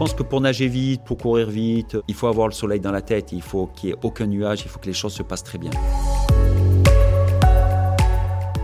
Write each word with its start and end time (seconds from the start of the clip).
pense 0.00 0.14
que 0.14 0.22
pour 0.22 0.40
nager 0.40 0.66
vite, 0.66 1.02
pour 1.04 1.18
courir 1.18 1.50
vite, 1.50 1.98
il 2.08 2.14
faut 2.14 2.26
avoir 2.26 2.48
le 2.48 2.54
soleil 2.54 2.80
dans 2.80 2.90
la 2.90 3.02
tête, 3.02 3.32
il 3.32 3.42
faut 3.42 3.66
qu'il 3.66 3.90
n'y 3.90 3.92
ait 3.92 3.98
aucun 4.02 4.26
nuage, 4.26 4.62
il 4.64 4.68
faut 4.70 4.78
que 4.78 4.86
les 4.86 4.94
choses 4.94 5.12
se 5.12 5.22
passent 5.22 5.44
très 5.44 5.58
bien. 5.58 5.72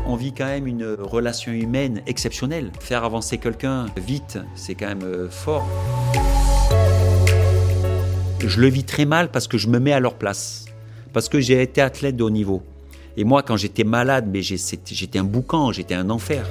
On 0.07 0.17
vit 0.17 0.33
quand 0.33 0.47
même 0.47 0.67
une 0.67 0.97
relation 0.99 1.53
humaine 1.53 2.01
exceptionnelle. 2.07 2.71
Faire 2.81 3.05
avancer 3.05 3.37
quelqu'un 3.37 3.85
vite, 3.99 4.39
c'est 4.55 4.75
quand 4.75 4.87
même 4.87 5.03
euh, 5.03 5.29
fort. 5.29 5.69
Je 8.41 8.59
le 8.59 8.69
vis 8.69 8.85
très 8.85 9.05
mal 9.05 9.31
parce 9.31 9.47
que 9.47 9.59
je 9.59 9.69
me 9.69 9.79
mets 9.79 9.93
à 9.93 10.01
leur 10.01 10.15
place. 10.15 10.65
Parce 11.13 11.29
que 11.29 11.39
j'ai 11.39 11.61
été 11.61 11.83
athlète 11.83 12.17
de 12.17 12.25
haut 12.25 12.31
niveau. 12.31 12.63
Et 13.19 13.25
moi, 13.25 13.43
quand 13.43 13.59
j'étais 13.59 13.85
malade, 13.85 14.27
mais 14.27 14.41
j'étais 14.41 15.19
un 15.19 15.25
boucan, 15.25 15.71
j'étais 15.71 15.95
un 15.95 16.09
enfer. 16.09 16.51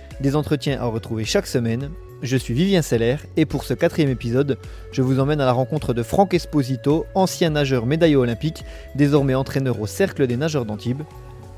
Des 0.21 0.35
entretiens 0.35 0.79
à 0.79 0.85
retrouver 0.85 1.25
chaque 1.25 1.47
semaine. 1.47 1.89
Je 2.21 2.37
suis 2.37 2.53
Vivien 2.53 2.83
Seller 2.83 3.15
et 3.37 3.45
pour 3.47 3.63
ce 3.63 3.73
quatrième 3.73 4.11
épisode, 4.11 4.59
je 4.91 5.01
vous 5.01 5.19
emmène 5.19 5.41
à 5.41 5.45
la 5.45 5.51
rencontre 5.51 5.95
de 5.95 6.03
Franck 6.03 6.35
Esposito, 6.35 7.07
ancien 7.15 7.49
nageur 7.49 7.87
médaillé 7.87 8.15
olympique, 8.15 8.63
désormais 8.93 9.33
entraîneur 9.33 9.81
au 9.81 9.87
Cercle 9.87 10.27
des 10.27 10.37
nageurs 10.37 10.65
d'Antibes. 10.65 11.01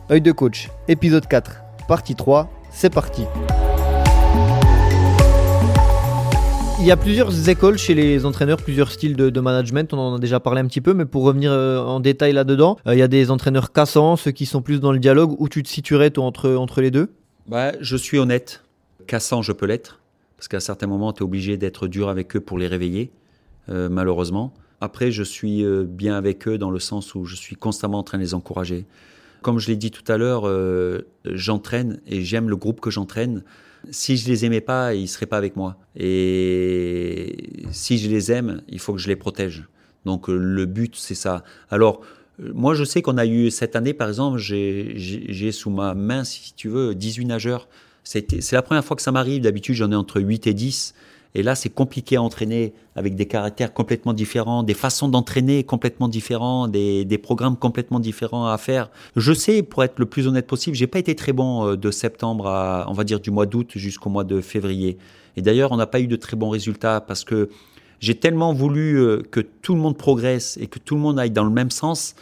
Œil 0.10 0.22
de 0.22 0.32
coach, 0.32 0.70
épisode 0.88 1.28
4, 1.28 1.62
partie 1.90 2.16
3, 2.16 2.50
c'est 2.72 2.90
parti. 2.90 3.24
Il 6.80 6.86
y 6.86 6.92
a 6.92 6.96
plusieurs 6.96 7.50
écoles 7.50 7.78
chez 7.78 7.96
les 7.96 8.26
entraîneurs, 8.26 8.58
plusieurs 8.58 8.92
styles 8.92 9.18
de, 9.18 9.40
management, 9.42 9.94
on 9.94 10.00
en 10.00 10.16
a 10.16 10.20
déjà 10.20 10.40
parlé 10.40 10.62
un 10.62 10.68
petit 10.68 10.82
peu, 10.82 10.94
mais 10.94 11.06
pour 11.06 11.24
revenir 11.24 11.52
euh, 11.52 11.80
en 11.80 12.00
détail 12.00 12.32
là-dedans, 12.32 12.78
euh, 12.88 12.96
il 12.96 13.00
y 13.00 13.02
a 13.02 13.10
des 13.10 13.30
entraîneurs 13.30 13.74
cassants, 13.74 14.16
ceux 14.16 14.32
qui 14.32 14.46
sont 14.46 14.62
plus 14.62 14.80
dans 14.80 14.94
le 14.94 15.00
dialogue, 15.00 15.36
où 15.38 15.50
tu 15.50 15.64
te 15.64 15.68
situerais 15.68 16.12
toi, 16.12 16.24
entre, 16.24 16.56
entre 16.56 16.80
les 16.80 16.92
deux? 16.92 17.10
Bah, 17.48 17.74
Je 17.82 17.98
suis 17.98 18.18
honnête. 18.18 18.64
Cassant, 19.08 19.42
je 19.42 19.52
peux 19.52 19.66
l'être. 19.66 20.00
Parce 20.38 20.48
qu'à 20.48 20.60
certains 20.60 20.88
moments, 20.88 21.14
tu 21.14 21.20
es 21.20 21.24
obligé 21.24 21.58
d'être 21.58 21.88
dur 21.88 22.10
avec 22.10 22.36
eux 22.36 22.42
pour 22.42 22.58
les 22.58 22.68
réveiller, 22.68 23.12
euh, 23.70 23.88
malheureusement. 23.90 24.54
Après, 24.82 25.12
je 25.12 25.24
suis 25.24 25.64
euh, 25.64 25.86
bien 25.86 26.16
avec 26.16 26.48
eux 26.48 26.58
dans 26.58 26.70
le 26.70 26.80
sens 26.80 27.16
où 27.16 27.24
je 27.24 27.36
suis 27.36 27.56
constamment 27.56 28.00
en 28.00 28.04
train 28.04 28.18
de 28.18 28.24
les 28.24 28.34
encourager. 28.34 28.86
Comme 29.42 29.60
je 29.60 29.70
l'ai 29.70 29.78
dit 29.78 29.92
tout 29.92 30.04
à 30.12 30.18
l'heure, 30.18 30.44
euh, 30.46 31.08
j'entraîne 31.26 32.02
et 32.08 32.24
j'aime 32.24 32.50
le 32.50 32.58
groupe 32.58 32.82
que 32.82 32.90
j'entraîne. 32.90 33.44
Si 33.90 34.18
je 34.18 34.28
les 34.28 34.46
aimais 34.46 34.62
pas, 34.62 34.94
ils 34.96 35.08
seraient 35.08 35.26
pas 35.26 35.38
avec 35.38 35.56
moi. 35.56 35.78
Et 35.96 37.66
si 37.72 37.98
je 37.98 38.10
les 38.10 38.32
aime, 38.32 38.62
il 38.68 38.80
faut 38.80 38.94
que 38.94 39.00
je 39.00 39.08
les 39.08 39.16
protège. 39.16 39.64
Donc 40.06 40.28
le 40.28 40.66
but, 40.66 40.96
c'est 40.96 41.16
ça. 41.16 41.44
Alors, 41.70 42.02
moi, 42.40 42.74
je 42.74 42.84
sais 42.84 43.02
qu'on 43.02 43.18
a 43.18 43.26
eu 43.26 43.52
cette 43.52 43.76
année, 43.76 43.94
par 43.94 44.08
exemple, 44.08 44.38
j'ai 44.38 45.52
sous 45.52 45.70
ma 45.70 45.94
main, 45.94 46.24
si 46.24 46.54
tu 46.54 46.68
veux, 46.68 46.96
18 46.96 47.26
nageurs. 47.26 47.68
C'est 48.04 48.52
la 48.52 48.62
première 48.62 48.84
fois 48.84 48.96
que 48.96 49.02
ça 49.02 49.12
m'arrive. 49.12 49.42
D'habitude, 49.44 49.76
j'en 49.76 49.92
ai 49.92 49.96
entre 49.96 50.20
8 50.20 50.48
et 50.48 50.54
10. 50.54 50.94
Et 51.36 51.42
là, 51.42 51.56
c'est 51.56 51.70
compliqué 51.70 52.18
à 52.18 52.22
entraîner 52.22 52.74
avec 52.96 53.16
des 53.16 53.26
caractères 53.26 53.74
complètement 53.74 54.14
différents, 54.14 54.62
des 54.62 54.76
façons 54.76 55.08
d'entraîner 55.08 55.64
complètement 55.64 56.08
différents, 56.08 56.68
des, 56.68 57.06
des, 57.06 57.18
programmes 57.18 57.58
complètement 57.58 58.00
différents 58.00 58.46
à 58.46 58.58
faire. 58.60 58.92
Je 59.16 59.34
sais, 59.34 59.64
pour 59.64 59.84
être 59.84 59.98
le 59.98 60.06
plus 60.06 60.28
honnête 60.28 60.46
possible, 60.46 60.76
j'ai 60.76 60.86
pas 60.86 61.00
été 61.00 61.16
très 61.16 61.34
bon 61.34 61.66
euh, 61.66 61.76
de 61.76 61.90
septembre 61.90 62.48
à, 62.48 62.86
on 62.88 62.94
va 62.94 63.04
dire, 63.04 63.20
du 63.20 63.32
mois 63.32 63.48
d'août 63.48 63.72
jusqu'au 63.76 64.12
mois 64.12 64.24
de 64.24 64.42
février. 64.42 65.00
Et 65.36 65.42
d'ailleurs, 65.42 65.72
on 65.72 65.78
n'a 65.78 65.88
pas 65.88 66.00
eu 66.00 66.08
de 66.08 66.16
très 66.16 66.38
bons 66.38 66.50
résultats 66.50 67.02
parce 67.02 67.24
que 67.24 67.50
j'ai 68.04 68.16
tellement 68.16 68.52
voulu 68.52 69.00
euh, 69.00 69.22
que 69.32 69.40
tout 69.40 69.76
le 69.76 69.80
monde 69.80 69.98
progresse 69.98 70.58
et 70.60 70.68
que 70.68 70.78
tout 70.78 70.96
le 70.96 71.00
monde 71.00 71.18
aille 71.18 71.32
dans 71.32 71.46
le 71.46 71.50
même 71.50 71.72
sens. 71.72 72.16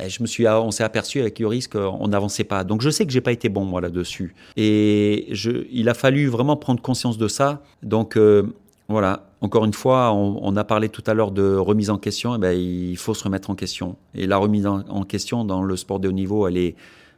Eh, 0.00 0.08
je 0.08 0.22
me 0.22 0.28
suis, 0.28 0.46
on 0.46 0.70
s'est 0.70 0.84
aperçu 0.84 1.20
avec 1.20 1.40
Yoris 1.40 1.66
qu'on 1.66 2.06
n'avançait 2.06 2.44
pas. 2.44 2.62
Donc 2.62 2.82
je 2.82 2.90
sais 2.90 3.04
que 3.04 3.10
j'ai 3.10 3.20
pas 3.20 3.32
été 3.32 3.48
bon 3.48 3.64
moi 3.64 3.80
là-dessus. 3.80 4.32
Et 4.56 5.26
il 5.72 5.88
a 5.88 5.94
fallu 5.94 6.28
vraiment 6.28 6.56
prendre 6.56 6.80
conscience 6.80 7.18
de 7.18 7.26
ça. 7.26 7.62
Donc 7.82 8.16
euh, 8.16 8.44
voilà, 8.88 9.26
encore 9.40 9.64
une 9.64 9.72
fois, 9.72 10.12
on, 10.12 10.56
a 10.56 10.62
parlé 10.62 10.88
tout 10.88 11.02
à 11.04 11.14
l'heure 11.14 11.32
de 11.32 11.56
remise 11.56 11.90
en 11.90 11.98
question. 11.98 12.36
Eh 12.36 12.38
ben, 12.38 12.52
il 12.52 12.96
faut 12.96 13.14
se 13.14 13.24
remettre 13.24 13.50
en 13.50 13.56
question. 13.56 13.96
Et 14.14 14.28
la 14.28 14.36
remise 14.36 14.66
en 14.68 15.02
question 15.02 15.44
dans 15.44 15.64
le 15.64 15.76
sport 15.76 15.98
de 15.98 16.08
haut 16.08 16.12
niveau, 16.12 16.46
elle 16.46 16.58
est, 16.58 16.76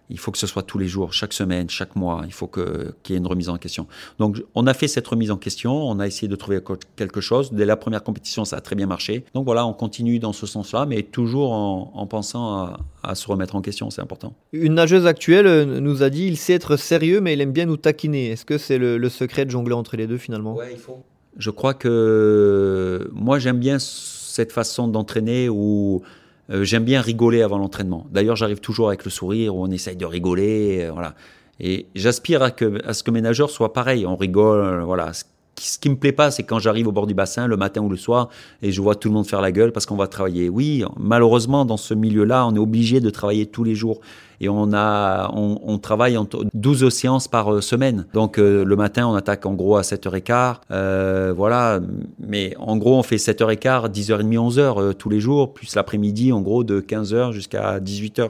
il 0.09 0.19
faut 0.19 0.31
que 0.31 0.39
ce 0.39 0.47
soit 0.47 0.63
tous 0.63 0.79
les 0.79 0.87
jours, 0.87 1.13
chaque 1.13 1.33
semaine, 1.33 1.69
chaque 1.69 1.97
mois. 1.97 2.23
Il 2.27 2.33
faut 2.33 2.47
qu'il 2.47 2.65
y 3.11 3.13
ait 3.15 3.17
une 3.17 3.27
remise 3.27 3.49
en 3.49 3.57
question. 3.57 3.87
Donc, 4.19 4.43
on 4.55 4.67
a 4.67 4.75
fait 4.75 4.89
cette 4.89 5.07
remise 5.07 5.31
en 5.31 5.37
question. 5.37 5.73
On 5.73 5.99
a 5.99 6.07
essayé 6.07 6.29
de 6.29 6.37
trouver 6.37 6.61
quelque 6.95 7.21
chose. 7.21 7.53
Dès 7.53 7.65
la 7.65 7.77
première 7.77 8.05
compétition, 8.05 8.45
ça 8.45 8.57
a 8.57 8.61
très 8.61 8.77
bien 8.77 8.87
marché. 8.87 9.25
Donc 9.35 9.45
voilà, 9.45 9.67
on 9.67 9.73
continue 9.73 10.19
dans 10.19 10.33
ce 10.33 10.47
sens-là, 10.47 10.87
mais 10.87 11.03
toujours 11.03 11.53
en, 11.53 12.07
pensant 12.07 12.77
à, 13.03 13.15
se 13.15 13.27
remettre 13.27 13.57
en 13.57 13.63
question. 13.63 13.91
C'est 13.91 14.01
important. 14.01 14.35
Une 14.53 14.75
nageuse 14.75 15.07
actuelle 15.07 15.47
euh, 15.47 15.81
nous 15.81 16.03
a 16.03 16.11
dit 16.11 16.27
il 16.27 16.37
sait 16.37 16.55
être 16.55 16.77
sérieux, 16.77 17.21
mais 17.21 17.33
il 17.33 17.41
aime 17.41 17.53
bien 17.53 17.67
nous 17.67 17.77
taquiner. 17.77 18.31
Est-ce 18.31 18.45
que 18.45 18.59
c'est 18.59 18.79
le, 18.79 18.99
le 18.99 19.09
secret 19.09 19.45
de 19.45 19.51
jongler 19.51 19.75
entre 19.75 19.97
les 19.97 20.07
deux 20.07 20.19
finalement? 20.19 20.55
Ouais, 20.55 20.71
il 20.73 20.79
faut. 20.79 21.03
Je 21.37 21.51
crois 21.51 21.75
que 21.75 23.11
moi, 23.13 23.39
j'aime 23.39 23.59
bien 23.59 23.79
cette 23.79 24.53
façon 24.53 24.89
d'entraîner 24.89 25.49
où 25.49 26.03
euh, 26.51 26.65
j'aime 26.65 26.85
bien 26.85 27.01
rigoler 27.01 27.43
avant 27.43 27.59
l'entraînement. 27.59 28.07
D'ailleurs, 28.11 28.37
j'arrive 28.37 28.61
toujours 28.61 28.89
avec 28.89 29.05
le 29.05 29.11
sourire, 29.11 29.55
où 29.55 29.63
on 29.63 29.71
essaye 29.71 29.97
de 29.97 30.07
rigoler, 30.07 30.85
euh, 30.85 30.93
voilà. 30.93 31.15
Et 31.59 31.87
j'aspire 31.95 32.43
à, 32.43 32.51
que, 32.51 32.87
à 32.87 32.93
ce 32.93 33.03
que 33.03 33.11
mes 33.11 33.23
nageurs 33.23 33.51
soient 33.51 33.73
pareils. 33.73 34.07
On 34.07 34.17
rigole, 34.17 34.83
voilà. 34.83 35.13
Ce 35.59 35.79
qui 35.79 35.89
me 35.89 35.97
plaît 35.97 36.13
pas, 36.13 36.31
c'est 36.31 36.43
quand 36.43 36.59
j'arrive 36.59 36.87
au 36.87 36.93
bord 36.93 37.07
du 37.07 37.15
bassin 37.15 37.47
le 37.47 37.57
matin 37.57 37.81
ou 37.81 37.89
le 37.89 37.97
soir 37.97 38.29
et 38.63 38.73
je 38.73 38.81
vois 38.83 38.95
tout 38.95 39.09
le 39.09 39.15
monde 39.15 39.27
faire 39.27 39.41
la 39.41 39.53
gueule 39.53 39.73
parce 39.73 39.87
qu'on 39.87 39.97
va 39.97 40.07
travailler. 40.07 40.49
Oui, 40.49 40.85
malheureusement, 40.99 41.65
dans 41.65 41.79
ce 41.79 41.95
milieu-là, 41.95 42.47
on 42.47 42.55
est 42.55 42.59
obligé 42.59 43.01
de 43.01 43.09
travailler 43.09 43.47
tous 43.47 43.65
les 43.65 43.75
jours 43.75 44.01
et 44.41 44.49
on 44.49 44.73
a, 44.75 45.31
on, 45.35 45.79
travaille 45.79 46.19
en 46.19 46.29
12 46.53 46.89
séances 46.91 47.29
par 47.29 47.53
euh, 47.53 47.61
semaine. 47.61 48.07
Donc 48.13 48.39
euh, 48.39 48.65
le 48.65 48.77
matin, 48.77 49.07
on 49.07 49.15
attaque 49.15 49.47
en 49.47 49.55
gros 49.55 49.77
à 49.77 49.83
7h15, 49.83 50.57
euh, 50.71 51.33
voilà. 51.35 51.81
Mais 52.21 52.55
en 52.59 52.77
gros, 52.77 52.99
on 52.99 53.03
fait 53.03 53.17
7h15, 53.17 53.91
10h30, 53.91 54.35
11h 54.35 54.95
tous 54.95 55.09
les 55.09 55.21
jours, 55.21 55.55
plus 55.55 55.75
l'après-midi, 55.75 56.33
en 56.33 56.41
gros, 56.41 56.65
de 56.65 56.81
15h 56.81 57.33
jusqu'à 57.33 57.81
18h. 57.81 58.29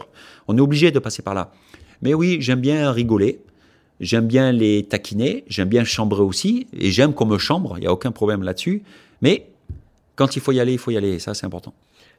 On 0.49 0.57
est 0.57 0.61
obligé 0.61 0.91
de 0.91 0.99
passer 0.99 1.23
par 1.23 1.35
là. 1.35 1.51
Mais 2.03 2.15
oui, 2.15 2.39
j'aime 2.41 2.61
bien 2.61 2.93
rigoler. 2.93 3.41
J'aime 4.01 4.27
bien 4.27 4.53
les 4.53 4.85
taquiner, 4.85 5.45
j'aime 5.49 5.69
bien 5.69 5.85
chambrer 5.85 6.23
aussi, 6.23 6.67
et 6.73 6.91
j'aime 6.91 7.15
qu'on 7.15 7.27
me 7.27 7.39
chambre, 7.39 7.75
il 7.79 7.81
n'y 7.81 7.87
a 7.87 7.93
aucun 7.93 8.13
problème 8.13 8.43
là-dessus. 8.43 8.83
Mais 9.23 9.49
quand 10.17 10.37
il 10.37 10.43
faut 10.43 10.53
y 10.53 10.61
aller, 10.61 10.73
il 10.73 10.79
faut 10.79 10.91
y 10.91 10.97
aller, 10.97 11.15
et 11.15 11.19
ça 11.19 11.35
c'est 11.35 11.47
important. 11.47 11.73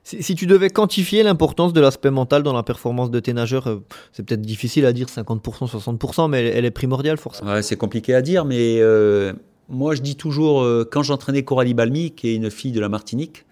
Si, 0.03 0.35
tu 0.35 0.47
devais 0.47 0.69
quantifier 0.69 1.21
l'importance 1.21 1.73
de 1.73 1.81
l'aspect 1.81 2.11
mental 2.11 2.41
dans 2.41 2.53
la 2.53 2.63
performance 2.63 3.11
de 3.11 3.19
tes 3.19 3.33
nageurs, 3.33 3.67
euh, 3.67 3.83
c'est 4.13 4.25
peut-être 4.25 4.41
difficile 4.41 4.85
à 4.85 4.93
dire 4.93 5.07
50%, 5.07 5.69
60%, 5.69 6.29
mais 6.29 6.45
elle, 6.45 6.63
est 6.63 6.71
primordiale 6.71 7.17
forcément. 7.17 7.51
Ouais, 7.51 7.61
c'est 7.61 7.75
compliqué 7.75 8.15
à 8.15 8.21
dire, 8.21 8.45
mais 8.45 8.77
euh, 8.79 9.33
moi 9.67 9.95
je 9.95 10.01
dis 10.01 10.15
toujours, 10.15 10.61
euh, 10.61 10.88
quand 10.89 11.03
j'entraînais 11.03 11.44
Coralie 11.44 11.73
Balmy, 11.73 12.11
qui 12.11 12.29
est 12.29 12.35
une 12.35 12.49
fille 12.49 12.71
de 12.71 12.79
la 12.79 12.88
Martinique, 12.88 13.44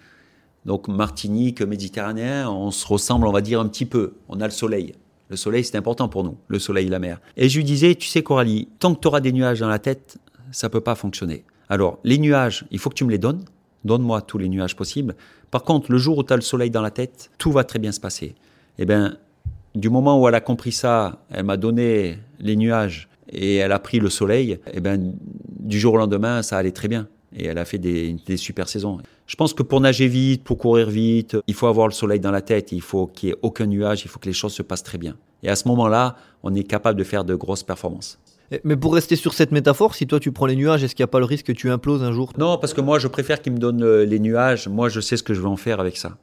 donc 0.64 0.88
Martinique, 0.88 1.62
Méditerranéen, 1.62 2.50
on 2.50 2.72
se 2.72 2.88
ressemble, 2.88 3.28
on 3.28 3.34
va 3.34 3.42
dire, 3.42 3.60
un 3.60 3.68
petit 3.68 3.86
peu. 3.86 4.14
On 4.30 4.40
a 4.40 4.46
le 4.46 4.52
soleil. 4.52 4.96
Le 5.30 5.36
soleil, 5.36 5.64
c'est 5.64 5.78
important 5.78 6.08
pour 6.08 6.24
nous, 6.24 6.38
le 6.48 6.60
soleil, 6.60 6.88
la 6.88 7.00
mer. 7.00 7.20
Et 7.36 7.50
je 7.50 7.58
lui 7.58 7.64
disais, 7.64 7.96
tu 7.96 8.08
sais 8.08 8.22
Coralie, 8.22 8.68
tant 8.80 8.94
que 8.94 9.00
tu 9.00 9.08
auras 9.08 9.22
des 9.22 9.32
nuages 9.32 9.60
dans 9.60 9.68
la 9.68 9.80
tête, 9.80 10.18
ça 10.52 10.70
peut 10.70 10.82
pas 10.82 10.96
fonctionner. 10.96 11.44
Alors, 11.70 11.98
les 12.04 12.18
nuages, 12.18 12.66
il 12.70 12.80
faut 12.80 12.90
que 12.90 12.96
tu 12.96 13.06
me 13.06 13.12
les 13.12 13.18
donnes. 13.18 13.44
Donne-moi 13.86 14.22
tous 14.22 14.38
les 14.38 14.50
nuages 14.50 14.76
possibles. 14.76 15.16
Par 15.52 15.64
contre, 15.64 15.92
le 15.92 15.98
jour 15.98 16.18
où 16.18 16.24
tu 16.24 16.34
as 16.34 16.36
le 16.36 16.42
soleil 16.42 16.70
dans 16.70 16.82
la 16.82 16.92
tête, 16.92 17.32
tout 17.38 17.52
va 17.52 17.64
très 17.64 17.80
bien 17.80 17.92
se 17.92 18.00
passer. 18.00 18.36
Eh 18.78 18.86
bien, 18.86 19.18
du 19.74 19.90
moment 19.90 20.20
où 20.20 20.28
elle 20.28 20.36
a 20.36 20.42
compris 20.42 20.72
ça, 20.72 21.24
elle 21.32 21.46
m'a 21.46 21.58
donné 21.58 22.18
les 22.40 22.56
nuages 22.56 23.10
et 23.30 23.56
elle 23.58 23.72
a 23.72 23.80
pris 23.80 24.00
le 24.00 24.10
soleil, 24.10 24.60
eh 24.74 24.80
ben, 24.80 25.14
du 25.60 25.80
jour 25.80 25.96
au 25.96 25.98
lendemain, 25.98 26.42
ça 26.44 26.58
allait 26.58 26.72
très 26.72 26.88
bien. 26.88 27.08
Et 27.38 27.48
elle 27.48 27.58
a 27.58 27.66
fait 27.66 27.78
des, 27.78 28.18
super 28.38 28.70
saisons. 28.70 28.98
Je 29.28 29.36
pense 29.36 29.54
que 29.54 29.64
pour 29.64 29.82
nager 29.82 30.08
vite, 30.08 30.44
pour 30.44 30.58
courir 30.58 30.90
vite, 30.90 31.38
il 31.48 31.54
faut 31.54 31.68
avoir 31.68 31.88
le 31.88 31.94
soleil 31.94 32.20
dans 32.20 32.32
la 32.32 32.42
tête, 32.42 32.72
il 32.72 32.82
faut 32.82 33.08
qu'il 33.08 33.30
n'y 33.30 33.34
ait 33.34 33.40
aucun 33.42 33.66
nuage, 33.66 34.04
il 34.06 34.08
faut 34.08 34.20
que 34.20 34.28
les 34.28 34.34
choses 34.34 34.54
se 34.54 34.62
passent 34.62 34.84
très 34.84 34.98
bien. 34.98 35.18
Et 35.44 35.50
à 35.50 35.56
ce 35.56 35.68
moment-là, 35.68 36.16
on 36.44 36.56
est 36.56 36.64
capable 36.64 36.98
de 36.98 37.04
faire 37.04 37.26
de 37.26 37.36
grosses 37.36 37.64
performances. 37.64 38.20
Mais 38.64 38.76
pour 38.76 38.94
rester 38.94 39.16
sur 39.16 39.34
cette 39.34 39.52
métaphore, 39.52 39.96
si 39.96 40.08
toi 40.08 40.20
tu 40.20 40.32
prends 40.32 40.46
les 40.46 40.56
nuages, 40.56 40.84
est-ce 40.84 40.96
qu'il 40.96 41.04
n'y 41.04 41.10
a 41.10 41.12
pas 41.12 41.20
le 41.20 41.26
risque 41.26 41.48
que 41.48 41.52
tu 41.52 41.72
imploses 41.72 42.04
un 42.04 42.12
jour? 42.12 42.32
Non, 42.38 42.58
parce 42.58 42.74
que 42.74 42.82
moi 42.82 43.00
je 43.00 43.08
préfère 43.08 43.42
qu'ils 43.42 43.54
me 43.54 43.58
donnent 43.58 43.84
euh, 43.84 44.06
les 44.06 44.20
nuages. 44.20 44.68
Moi 44.68 44.88
je 44.88 45.00
sais 45.00 45.18
ce 45.18 45.24
que 45.24 45.34
je 45.34 45.42
vais 45.42 45.48
en 45.48 45.58
faire 45.58 45.80
avec 45.80 45.98
ça. 45.98 46.18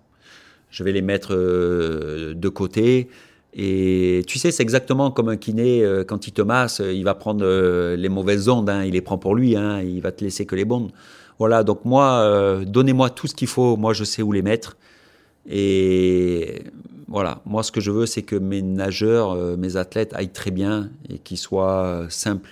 Je 0.70 0.84
vais 0.84 0.92
les 0.92 1.02
mettre 1.02 1.34
euh, 1.34 2.34
de 2.34 2.48
côté 2.48 3.08
Et 3.54 4.22
tu 4.26 4.38
sais, 4.38 4.50
c'est 4.50 4.62
exactement 4.62 5.10
comme 5.10 5.28
un 5.28 5.36
kiné, 5.36 5.84
euh, 5.84 6.04
quand 6.04 6.26
il 6.26 6.32
te 6.32 6.40
masse, 6.40 6.80
euh, 6.80 6.92
il 6.92 7.04
va 7.04 7.14
prendre 7.14 7.44
euh, 7.44 7.96
les 7.96 8.08
mauvaises 8.08 8.48
ondes, 8.48 8.70
hein, 8.70 8.84
il 8.84 8.92
les 8.92 9.02
prend 9.02 9.18
pour 9.18 9.34
lui, 9.34 9.56
hein, 9.56 9.82
il 9.82 10.00
va 10.00 10.10
te 10.10 10.24
laisser 10.24 10.46
que 10.46 10.56
les 10.56 10.64
bonnes. 10.64 10.88
Voilà, 11.38 11.62
donc 11.62 11.84
moi, 11.84 12.60
donnez-moi 12.66 13.10
tout 13.10 13.26
ce 13.26 13.34
qu'il 13.34 13.48
faut, 13.48 13.76
moi 13.76 13.94
je 13.94 14.04
sais 14.04 14.22
où 14.22 14.30
les 14.30 14.42
mettre. 14.42 14.76
Et 15.48 16.62
voilà, 17.08 17.42
moi 17.46 17.64
ce 17.64 17.72
que 17.72 17.80
je 17.80 17.90
veux, 17.90 18.06
c'est 18.06 18.22
que 18.22 18.36
mes 18.36 18.62
nageurs, 18.62 19.34
mes 19.56 19.76
athlètes 19.76 20.12
aillent 20.14 20.28
très 20.28 20.52
bien 20.52 20.90
et 21.08 21.18
qu'ils 21.18 21.38
soient 21.38 22.06
simples. 22.10 22.50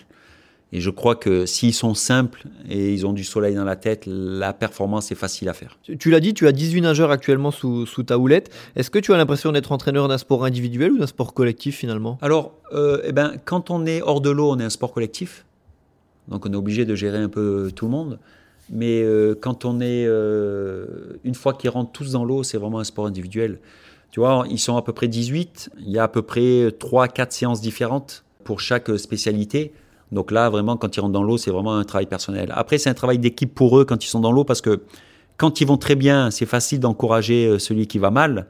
Et 0.73 0.81
je 0.81 0.91
crois 0.91 1.17
que 1.17 1.47
s'ils 1.47 1.75
sont 1.75 1.95
simples 1.95 2.45
et 2.69 2.93
ils 2.93 3.05
ont 3.05 3.13
du 3.13 3.25
soleil 3.25 3.57
dans 3.57 3.65
la 3.65 3.75
tête, 3.75 4.05
la 4.07 4.53
performance 4.53 5.11
est 5.11 5.17
facile 5.17 5.49
à 5.49 5.53
faire. 5.53 5.79
Tu 5.99 6.11
l'as 6.11 6.21
dit, 6.21 6.33
tu 6.33 6.47
as 6.47 6.53
18 6.53 6.83
nageurs 6.83 7.11
actuellement 7.11 7.51
sous, 7.51 7.87
sous 7.87 8.05
ta 8.05 8.19
houlette. 8.19 8.55
Est-ce 8.77 8.91
que 8.91 9.01
tu 9.01 9.13
as 9.13 9.17
l'impression 9.17 9.51
d'être 9.51 9.73
entraîneur 9.73 10.07
d'un 10.07 10.19
sport 10.19 10.45
individuel 10.45 10.93
ou 10.93 10.99
d'un 10.99 11.09
sport 11.09 11.35
collectif 11.35 11.77
finalement? 11.77 12.19
Alors, 12.23 12.55
euh, 12.73 13.03
eh 13.05 13.11
ben, 13.13 13.35
quand 13.45 13.71
on 13.71 13.85
est 13.85 14.01
hors 14.01 14.21
de 14.21 14.31
l'eau, 14.31 14.53
on 14.53 14.61
est 14.61 14.65
un 14.65 14.71
sport 14.71 14.93
collectif. 14.93 15.45
Donc 16.29 16.47
on 16.47 16.53
est 16.53 16.57
obligé 16.57 16.85
de 16.85 16.95
gérer 16.95 17.19
un 17.19 17.29
peu 17.29 17.73
tout 17.75 17.87
le 17.87 17.91
monde. 17.91 18.21
Mais 18.73 19.03
euh, 19.03 19.35
quand 19.35 19.65
on 19.65 19.81
est, 19.81 20.07
euh, 20.07 21.19
une 21.25 21.35
fois 21.35 21.55
qu'ils 21.55 21.71
rentrent 21.71 21.91
tous 21.91 22.13
dans 22.13 22.25
l'eau, 22.25 22.45
c'est 22.45 22.59
vraiment 22.59 22.79
un 22.79 22.85
sport 22.85 23.07
individuel. 23.07 23.59
Tu 24.13 24.21
vois, 24.21 24.45
ils 24.49 24.61
sont 24.61 24.77
à 24.77 24.83
peu 24.83 24.93
près 24.93 25.09
18. 25.09 25.71
Il 25.81 25.91
y 25.91 25.99
a 25.99 26.05
à 26.05 26.09
peu 26.09 26.23
près 26.23 26.69
3-4 26.69 27.33
séances 27.33 27.61
différentes 27.61 28.25
pour 28.45 28.61
chaque 28.61 28.97
spécialité. 28.99 29.73
Donc 30.13 30.31
là, 30.33 30.51
vraiment, 30.51 30.77
quand 30.77 30.97
ils 30.97 31.01
rentrent 31.01 31.13
dans 31.13 31.23
l'eau, 31.23 31.39
c'est 31.39 31.51
vraiment 31.51 31.77
un 31.77 31.85
travail 31.85 32.07
personnel. 32.07 32.53
Après, 32.55 32.79
c'est 32.79 32.91
un 32.91 32.95
travail 32.95 33.19
d'équipe 33.19 33.55
pour 33.55 33.79
eux 33.79 33.85
quand 33.85 34.05
ils 34.05 34.09
sont 34.09 34.21
dans 34.21 34.33
l'eau 34.33 34.45
parce 34.45 34.61
que 34.61 34.83
quand 35.37 35.61
ils 35.61 35.67
vont 35.67 35.77
très 35.77 35.95
bien, 35.95 36.31
c'est 36.31 36.47
facile 36.47 36.81
d'encourager 36.81 37.47
euh, 37.47 37.59
celui 37.59 37.87
qui 37.87 37.99
va 37.99 38.11
mal. 38.11 38.47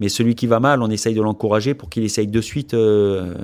Mais 0.00 0.08
celui 0.08 0.34
qui 0.34 0.46
va 0.46 0.60
mal, 0.60 0.82
on 0.82 0.90
essaye 0.90 1.14
de 1.14 1.22
l'encourager 1.22 1.74
pour 1.74 1.90
qu'il 1.90 2.04
essaye 2.04 2.28
de 2.28 2.40
suite 2.40 2.74
euh, 2.74 3.34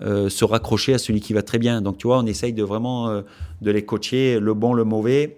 euh, 0.00 0.28
se 0.28 0.44
raccrocher 0.44 0.94
à 0.94 0.98
celui 0.98 1.20
qui 1.20 1.32
va 1.32 1.42
très 1.42 1.58
bien. 1.58 1.80
Donc 1.80 1.98
tu 1.98 2.08
vois, 2.08 2.18
on 2.18 2.26
essaye 2.26 2.52
de 2.52 2.64
vraiment 2.64 3.22
de 3.60 3.70
les 3.70 3.84
coacher, 3.84 4.40
le 4.40 4.54
bon, 4.54 4.72
le 4.72 4.82
mauvais, 4.82 5.36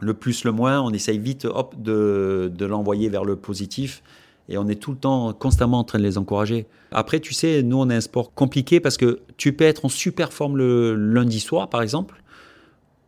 le 0.00 0.14
plus, 0.14 0.44
le 0.44 0.52
moins. 0.52 0.80
On 0.80 0.90
essaye 0.90 1.18
vite 1.18 1.44
hop, 1.44 1.74
de, 1.76 2.52
de 2.54 2.66
l'envoyer 2.66 3.08
vers 3.08 3.24
le 3.24 3.34
positif 3.34 4.02
et 4.50 4.58
on 4.58 4.68
est 4.68 4.74
tout 4.74 4.90
le 4.90 4.96
temps 4.98 5.32
constamment 5.32 5.78
en 5.78 5.84
train 5.84 5.98
de 5.98 6.04
les 6.04 6.18
encourager. 6.18 6.66
Après, 6.90 7.20
tu 7.20 7.32
sais, 7.32 7.62
nous, 7.62 7.78
on 7.78 7.88
a 7.88 7.94
un 7.94 8.00
sport 8.00 8.34
compliqué 8.34 8.80
parce 8.80 8.96
que 8.96 9.20
tu 9.36 9.52
peux 9.52 9.64
être 9.64 9.84
en 9.84 9.88
super 9.88 10.32
forme 10.32 10.56
le 10.56 10.96
lundi 10.96 11.38
soir, 11.38 11.70
par 11.70 11.82
exemple, 11.82 12.20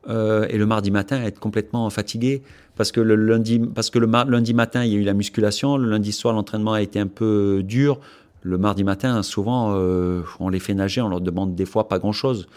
euh, 0.08 0.46
et 0.48 0.56
le 0.56 0.66
mardi 0.66 0.90
matin 0.90 1.22
être 1.22 1.38
complètement 1.38 1.88
fatigué 1.90 2.42
parce 2.76 2.90
que 2.90 3.00
le 3.00 3.14
lundi, 3.14 3.58
parce 3.58 3.90
que 3.90 3.98
le 3.98 4.06
lundi 4.06 4.54
matin, 4.54 4.84
il 4.84 4.92
y 4.92 4.96
a 4.96 4.98
eu 4.98 5.04
la 5.04 5.14
musculation, 5.14 5.76
le 5.76 5.88
lundi 5.90 6.12
soir, 6.12 6.32
l'entraînement 6.34 6.72
a 6.72 6.82
été 6.82 6.98
un 6.98 7.06
peu 7.06 7.62
dur. 7.64 8.00
Le 8.42 8.58
mardi 8.58 8.82
matin, 8.82 9.22
souvent, 9.22 9.74
euh, 9.76 10.22
on 10.40 10.48
les 10.48 10.58
fait 10.58 10.74
nager, 10.74 11.00
on 11.00 11.08
leur 11.08 11.20
demande 11.20 11.54
des 11.54 11.66
fois 11.66 11.88
pas 11.88 11.98
grand-chose 11.98 12.48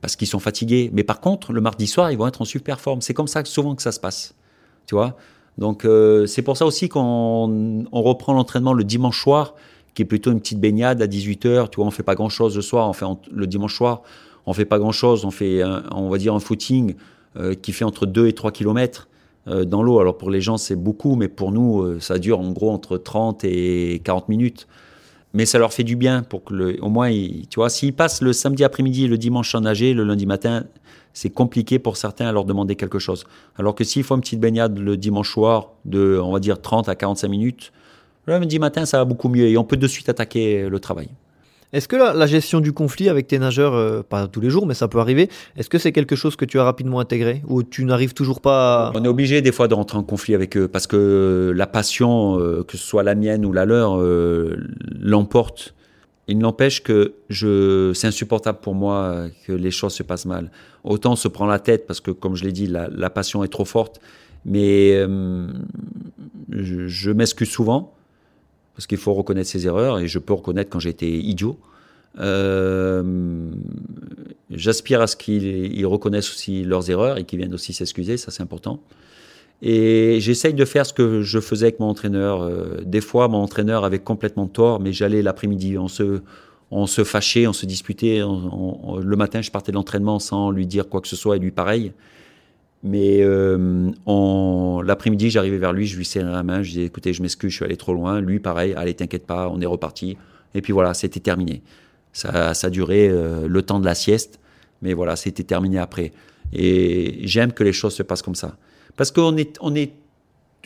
parce 0.00 0.14
qu'ils 0.14 0.28
sont 0.28 0.38
fatigués. 0.38 0.90
Mais 0.92 1.02
par 1.02 1.20
contre, 1.20 1.52
le 1.52 1.60
mardi 1.60 1.86
soir, 1.86 2.12
ils 2.12 2.18
vont 2.18 2.26
être 2.28 2.42
en 2.42 2.44
super 2.44 2.80
forme. 2.80 3.00
C'est 3.00 3.14
comme 3.14 3.26
ça 3.26 3.44
souvent 3.44 3.74
que 3.74 3.82
ça 3.82 3.90
se 3.90 3.98
passe. 3.98 4.34
Tu 4.86 4.94
vois? 4.94 5.16
Donc 5.58 5.84
euh, 5.84 6.26
c'est 6.26 6.42
pour 6.42 6.56
ça 6.56 6.64
aussi 6.64 6.88
qu'on 6.88 7.84
on 7.90 8.02
reprend 8.02 8.32
l'entraînement 8.32 8.72
le 8.72 8.84
dimanche 8.84 9.20
soir, 9.20 9.54
qui 9.94 10.02
est 10.02 10.04
plutôt 10.04 10.30
une 10.30 10.40
petite 10.40 10.60
baignade 10.60 11.02
à 11.02 11.06
18h. 11.08 11.68
Tu 11.70 11.76
vois, 11.76 11.86
on 11.86 11.90
fait 11.90 12.04
pas 12.04 12.14
grand-chose 12.14 12.54
le 12.54 12.62
soir. 12.62 12.88
On 12.88 12.92
fait 12.92 13.04
le 13.30 13.46
dimanche 13.46 13.74
soir, 13.74 14.02
on 14.46 14.52
fait 14.52 14.64
pas 14.64 14.78
grand-chose. 14.78 15.24
On 15.24 15.32
fait, 15.32 15.62
on 15.90 16.08
va 16.08 16.18
dire, 16.18 16.34
un 16.34 16.40
footing 16.40 16.94
euh, 17.36 17.54
qui 17.54 17.72
fait 17.72 17.84
entre 17.84 18.06
2 18.06 18.28
et 18.28 18.32
3 18.32 18.52
km 18.52 19.08
euh, 19.48 19.64
dans 19.64 19.82
l'eau. 19.82 19.98
Alors 19.98 20.16
pour 20.16 20.30
les 20.30 20.40
gens, 20.40 20.58
c'est 20.58 20.76
beaucoup, 20.76 21.16
mais 21.16 21.28
pour 21.28 21.50
nous, 21.50 21.98
ça 21.98 22.18
dure 22.18 22.38
en 22.38 22.52
gros 22.52 22.70
entre 22.70 22.96
30 22.96 23.42
et 23.42 24.00
40 24.04 24.28
minutes. 24.28 24.68
Mais 25.34 25.44
ça 25.44 25.58
leur 25.58 25.72
fait 25.72 25.84
du 25.84 25.96
bien 25.96 26.22
pour 26.22 26.44
que, 26.44 26.54
le, 26.54 26.82
au 26.82 26.88
moins, 26.88 27.10
tu 27.10 27.56
vois, 27.56 27.68
s'ils 27.68 27.92
passent 27.92 28.22
le 28.22 28.32
samedi 28.32 28.64
après-midi 28.64 29.04
et 29.04 29.08
le 29.08 29.18
dimanche 29.18 29.54
à 29.54 29.60
nager, 29.60 29.92
le 29.92 30.04
lundi 30.04 30.24
matin, 30.24 30.64
c'est 31.12 31.30
compliqué 31.30 31.78
pour 31.78 31.96
certains 31.96 32.26
à 32.26 32.32
leur 32.32 32.44
demander 32.44 32.76
quelque 32.76 32.98
chose. 32.98 33.24
Alors 33.56 33.74
que 33.74 33.84
s'il 33.84 34.04
faut 34.04 34.14
une 34.14 34.20
petite 34.20 34.40
baignade 34.40 34.78
le 34.78 34.96
dimanche 34.96 35.32
soir 35.32 35.70
de, 35.84 36.20
on 36.22 36.32
va 36.32 36.40
dire, 36.40 36.60
30 36.60 36.88
à 36.88 36.94
45 36.94 37.28
minutes, 37.28 37.72
le 38.26 38.38
lundi 38.38 38.58
matin, 38.58 38.84
ça 38.84 38.98
va 38.98 39.04
beaucoup 39.04 39.28
mieux 39.28 39.46
et 39.46 39.56
on 39.56 39.64
peut 39.64 39.76
de 39.76 39.88
suite 39.88 40.08
attaquer 40.08 40.68
le 40.68 40.80
travail. 40.80 41.08
Est-ce 41.72 41.86
que 41.86 41.96
la, 41.96 42.26
gestion 42.26 42.60
du 42.60 42.72
conflit 42.72 43.10
avec 43.10 43.26
tes 43.26 43.38
nageurs, 43.38 43.74
euh, 43.74 44.02
pas 44.02 44.26
tous 44.26 44.40
les 44.40 44.48
jours, 44.48 44.66
mais 44.66 44.72
ça 44.72 44.88
peut 44.88 45.00
arriver, 45.00 45.28
est-ce 45.56 45.68
que 45.68 45.76
c'est 45.76 45.92
quelque 45.92 46.16
chose 46.16 46.34
que 46.34 46.46
tu 46.46 46.58
as 46.58 46.64
rapidement 46.64 46.98
intégré 46.98 47.42
ou 47.46 47.62
tu 47.62 47.84
n'arrives 47.84 48.14
toujours 48.14 48.40
pas 48.40 48.86
à... 48.88 48.92
On 48.94 49.04
est 49.04 49.08
obligé 49.08 49.42
des 49.42 49.52
fois 49.52 49.68
de 49.68 49.74
rentrer 49.74 49.98
en 49.98 50.02
conflit 50.02 50.34
avec 50.34 50.56
eux 50.56 50.66
parce 50.66 50.86
que 50.86 51.52
la 51.54 51.66
passion, 51.66 52.38
euh, 52.38 52.64
que 52.64 52.78
ce 52.78 52.84
soit 52.84 53.02
la 53.02 53.14
mienne 53.14 53.44
ou 53.44 53.52
la 53.52 53.66
leur, 53.66 54.00
euh, 54.00 54.56
l'emporte. 54.98 55.74
Il 56.28 56.38
n'empêche 56.38 56.82
que 56.82 57.14
je, 57.30 57.92
c'est 57.94 58.06
insupportable 58.06 58.58
pour 58.60 58.74
moi 58.74 59.28
que 59.46 59.52
les 59.52 59.70
choses 59.70 59.94
se 59.94 60.02
passent 60.02 60.26
mal. 60.26 60.50
Autant 60.84 61.16
se 61.16 61.26
prend 61.26 61.46
la 61.46 61.58
tête 61.58 61.86
parce 61.86 62.00
que, 62.00 62.10
comme 62.10 62.36
je 62.36 62.44
l'ai 62.44 62.52
dit, 62.52 62.66
la, 62.66 63.10
passion 63.10 63.42
est 63.42 63.48
trop 63.48 63.64
forte. 63.64 63.98
Mais 64.44 64.92
euh, 64.94 65.48
je, 66.50 67.10
m'excuse 67.10 67.48
souvent 67.48 67.94
parce 68.74 68.86
qu'il 68.86 68.98
faut 68.98 69.14
reconnaître 69.14 69.48
ses 69.48 69.66
erreurs 69.66 69.98
et 69.98 70.06
je 70.06 70.18
peux 70.18 70.34
reconnaître 70.34 70.70
quand 70.70 70.84
été 70.84 71.18
idiot. 71.18 71.58
Euh, 72.20 73.50
j'aspire 74.50 75.00
à 75.00 75.06
ce 75.06 75.16
qu'ils 75.16 75.86
reconnaissent 75.86 76.30
aussi 76.30 76.62
leurs 76.62 76.90
erreurs 76.90 77.18
et 77.18 77.24
qu'ils 77.24 77.38
viennent 77.38 77.54
aussi 77.54 77.72
s'excuser, 77.72 78.16
ça 78.16 78.30
c'est 78.30 78.42
important. 78.42 78.80
Et 79.60 80.18
j'essaye 80.20 80.54
de 80.54 80.64
faire 80.64 80.86
ce 80.86 80.92
que 80.92 81.22
je 81.22 81.40
faisais 81.40 81.66
avec 81.66 81.80
mon 81.80 81.86
entraîneur. 81.86 82.42
Euh, 82.42 82.80
des 82.84 83.00
fois, 83.00 83.28
mon 83.28 83.38
entraîneur 83.38 83.84
avait 83.84 83.98
complètement 83.98 84.46
tort, 84.46 84.80
mais 84.80 84.92
j'allais 84.92 85.22
l'après-midi. 85.22 85.78
On 85.78 85.88
se, 85.88 86.20
on 86.70 86.86
se 86.86 87.02
fâchait, 87.02 87.46
on 87.46 87.52
se 87.52 87.66
disputait. 87.66 88.20
le 88.20 89.16
matin, 89.16 89.42
je 89.42 89.50
partais 89.50 89.72
de 89.72 89.76
l'entraînement 89.76 90.18
sans 90.18 90.50
lui 90.50 90.66
dire 90.66 90.88
quoi 90.88 91.00
que 91.00 91.08
ce 91.08 91.16
soit, 91.16 91.36
et 91.36 91.38
lui 91.40 91.50
pareil. 91.50 91.92
Mais 92.84 93.18
euh, 93.22 93.90
l'après-midi, 94.84 95.30
j'arrivais 95.30 95.58
vers 95.58 95.72
lui, 95.72 95.86
je 95.86 95.96
lui 95.96 96.04
serrais 96.04 96.30
la 96.30 96.44
main, 96.44 96.62
je 96.62 96.70
disais 96.70 96.84
écoutez, 96.84 97.12
je 97.12 97.22
m'excuse, 97.22 97.50
je 97.50 97.56
suis 97.56 97.64
allé 97.64 97.76
trop 97.76 97.92
loin. 97.92 98.20
Lui, 98.20 98.38
pareil, 98.38 98.74
allez, 98.76 98.94
t'inquiète 98.94 99.26
pas, 99.26 99.48
on 99.48 99.60
est 99.60 99.66
reparti. 99.66 100.16
Et 100.54 100.62
puis 100.62 100.72
voilà, 100.72 100.94
c'était 100.94 101.20
terminé. 101.20 101.62
Ça, 102.12 102.54
ça 102.54 102.70
durait 102.70 103.08
euh, 103.08 103.48
le 103.48 103.62
temps 103.62 103.80
de 103.80 103.84
la 103.84 103.94
sieste, 103.94 104.38
mais 104.82 104.94
voilà, 104.94 105.16
c'était 105.16 105.42
terminé 105.42 105.78
après. 105.78 106.12
Et 106.52 107.26
j'aime 107.26 107.52
que 107.52 107.64
les 107.64 107.72
choses 107.72 107.94
se 107.94 108.02
passent 108.02 108.22
comme 108.22 108.36
ça. 108.36 108.56
Parce 108.98 109.12
qu'on 109.12 109.36
est, 109.36 109.56
on 109.60 109.72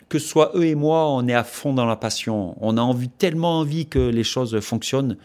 que 0.08 0.18
ce 0.18 0.26
soit 0.26 0.52
eux 0.54 0.64
et 0.64 0.74
moi, 0.74 1.08
on 1.10 1.28
est 1.28 1.34
à 1.34 1.44
fond 1.44 1.74
dans 1.74 1.84
la 1.84 1.96
passion. 1.96 2.56
On 2.62 2.78
a 2.78 2.80
envie, 2.80 3.10
tellement 3.10 3.60
envie 3.60 3.86
que 3.86 3.98
les 3.98 4.24
choses 4.24 4.58
fonctionnent 4.60 5.18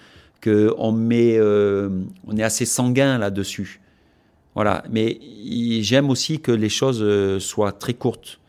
qu'on 0.44 0.92
met, 0.92 1.38
euh, 1.38 1.90
on 2.28 2.36
est 2.36 2.44
assez 2.44 2.66
sanguin 2.66 3.18
là-dessus. 3.18 3.80
Voilà. 4.56 4.84
Mais 4.92 5.20
j'aime 5.82 6.10
aussi 6.10 6.42
que 6.42 6.52
les 6.52 6.68
choses 6.68 7.02
euh, 7.02 7.40
soient 7.40 7.72
très 7.72 7.94
courtes 7.94 8.42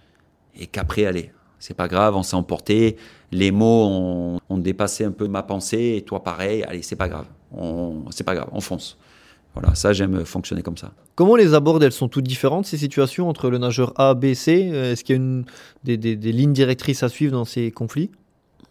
et 0.58 0.66
qu'après, 0.66 1.06
allez, 1.06 1.30
c'est 1.60 1.74
pas 1.74 1.86
grave, 1.86 2.16
on 2.16 2.24
s'est 2.24 2.36
emporté. 2.36 2.96
Les 3.30 3.52
mots 3.52 3.86
ont, 3.86 4.40
ont, 4.48 4.58
dépassé 4.58 5.04
un 5.04 5.12
peu 5.12 5.28
ma 5.28 5.44
pensée 5.44 5.94
et 5.98 6.02
toi 6.02 6.24
pareil. 6.24 6.64
Allez, 6.64 6.82
c'est 6.82 6.96
pas 6.96 7.08
grave. 7.08 7.26
C'est 8.10 8.24
pas 8.24 8.34
grave, 8.34 8.48
on 8.52 8.60
fonce. 8.60 8.98
Voilà, 9.58 9.74
ça 9.74 9.92
j'aime 9.92 10.24
fonctionner 10.24 10.62
comme 10.62 10.76
ça. 10.76 10.92
Comment 11.16 11.34
les 11.34 11.52
abordes 11.52 11.82
Elles 11.82 11.90
sont 11.90 12.08
toutes 12.08 12.28
différentes 12.28 12.66
ces 12.66 12.76
situations 12.76 13.28
entre 13.28 13.50
le 13.50 13.58
nageur 13.58 13.92
A, 13.96 14.14
B, 14.14 14.34
C? 14.34 14.70
Euh, 14.72 14.92
Est-ce 14.92 15.02
qu'il 15.02 15.16
y 15.16 15.18
a 15.18 15.22
une, 15.22 15.44
des, 15.82 15.96
des, 15.96 16.32
lignes 16.32 16.52
directrices 16.52 17.02
à 17.02 17.08
suivre 17.08 17.32
dans 17.32 17.44
ces 17.44 17.72
conflits? 17.72 18.12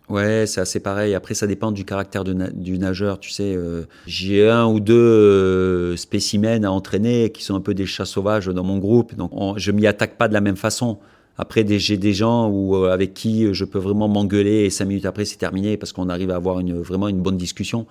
Ouais, 0.08 0.46
c'est 0.48 0.62
assez 0.62 0.80
pareil. 0.80 1.14
Après, 1.14 1.34
ça 1.34 1.46
dépend 1.46 1.74
du 1.74 1.84
caractère 1.84 2.24
du 2.24 2.80
nageur. 2.80 3.20
Tu 3.20 3.32
sais, 3.32 3.54
euh, 3.54 3.84
j'ai 4.06 4.50
un 4.50 4.66
ou 4.66 4.80
deux 4.80 4.94
euh, 4.96 5.98
spécimens 5.98 6.64
à 6.64 6.72
entraîner 6.72 7.34
qui 7.34 7.44
sont 7.44 7.56
un 7.56 7.62
peu 7.62 7.74
des 7.74 7.86
chats 7.86 8.06
sauvages 8.06 8.46
dans 8.46 8.64
mon 8.64 8.78
groupe. 8.78 9.14
Donc, 9.16 9.32
je 9.58 9.72
m'y 9.72 9.88
attaque 9.88 10.18
pas 10.18 10.30
de 10.30 10.34
la 10.34 10.40
même 10.40 10.56
façon. 10.56 11.00
Après, 11.38 11.66
j'ai 11.68 11.98
des 11.98 12.14
gens 12.14 12.50
où, 12.50 12.76
avec 12.86 13.14
qui 13.14 13.54
je 13.54 13.66
peux 13.66 13.78
vraiment 13.78 14.08
m'engueuler 14.08 14.64
et 14.64 14.70
cinq 14.70 14.86
minutes 14.86 15.06
après, 15.06 15.26
c'est 15.26 15.36
terminé 15.36 15.76
parce 15.76 15.92
qu'on 15.92 16.08
arrive 16.08 16.32
à 16.32 16.38
avoir 16.38 16.62
une, 16.62 16.80
vraiment 16.80 17.10
une 17.10 17.20
bonne 17.22 17.38
discussion 17.38 17.88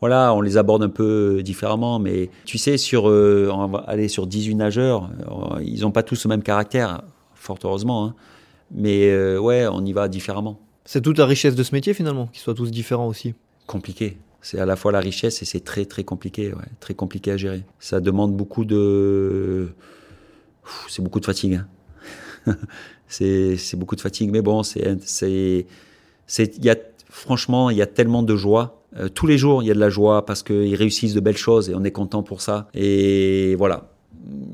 voilà, 0.00 0.32
on 0.34 0.40
les 0.40 0.56
aborde 0.56 0.82
un 0.82 0.88
peu 0.88 1.42
différemment. 1.42 1.98
Mais 1.98 2.30
tu 2.44 2.58
sais, 2.58 2.76
sur, 2.76 3.08
euh, 3.08 3.50
on 3.52 3.66
va 3.66 3.78
aller 3.86 4.08
sur 4.08 4.26
18 4.26 4.54
nageurs, 4.54 5.10
euh, 5.30 5.62
ils 5.62 5.80
n'ont 5.80 5.90
pas 5.90 6.02
tous 6.02 6.24
le 6.24 6.28
même 6.28 6.42
caractère, 6.42 7.02
fort 7.34 7.58
heureusement. 7.64 8.06
Hein. 8.06 8.14
Mais 8.70 9.08
euh, 9.10 9.38
ouais, 9.38 9.66
on 9.66 9.84
y 9.84 9.92
va 9.92 10.08
différemment. 10.08 10.60
C'est 10.84 11.02
toute 11.02 11.18
la 11.18 11.26
richesse 11.26 11.54
de 11.54 11.62
ce 11.62 11.74
métier 11.74 11.94
finalement, 11.94 12.26
qu'ils 12.28 12.40
soient 12.40 12.54
tous 12.54 12.70
différents 12.70 13.08
aussi. 13.08 13.34
Compliqué. 13.66 14.18
C'est 14.40 14.58
à 14.58 14.66
la 14.66 14.76
fois 14.76 14.92
la 14.92 15.00
richesse 15.00 15.42
et 15.42 15.44
c'est 15.44 15.60
très 15.60 15.84
très 15.84 16.04
compliqué, 16.04 16.52
très 16.80 16.94
compliqué 16.94 17.32
à 17.32 17.36
gérer. 17.36 17.64
Ça 17.80 18.00
demande 18.00 18.34
beaucoup 18.34 18.64
de, 18.64 19.68
c'est 20.88 21.02
beaucoup 21.02 21.20
de 21.20 21.26
fatigue. 21.26 21.60
Hein. 22.46 22.56
c'est 23.08 23.76
beaucoup 23.76 23.96
de 23.96 24.00
fatigue, 24.00 24.30
mais 24.30 24.42
bon, 24.42 24.62
c'est 24.62 24.96
c'est 25.04 25.66
c'est 26.26 26.56
il 26.56 26.64
y 26.64 26.70
a 26.70 26.76
franchement 27.10 27.70
il 27.70 27.76
y 27.76 27.82
a 27.82 27.86
tellement 27.86 28.22
de 28.22 28.36
joie 28.36 28.78
euh, 28.96 29.08
tous 29.08 29.26
les 29.26 29.38
jours, 29.38 29.62
il 29.62 29.66
y 29.66 29.70
a 29.70 29.74
de 29.74 29.80
la 29.80 29.90
joie 29.90 30.24
parce 30.24 30.42
qu'ils 30.42 30.74
réussissent 30.74 31.14
de 31.14 31.20
belles 31.20 31.36
choses 31.36 31.68
et 31.70 31.74
on 31.74 31.84
est 31.84 31.90
content 31.90 32.22
pour 32.22 32.40
ça. 32.40 32.68
Et 32.74 33.54
voilà, 33.56 33.90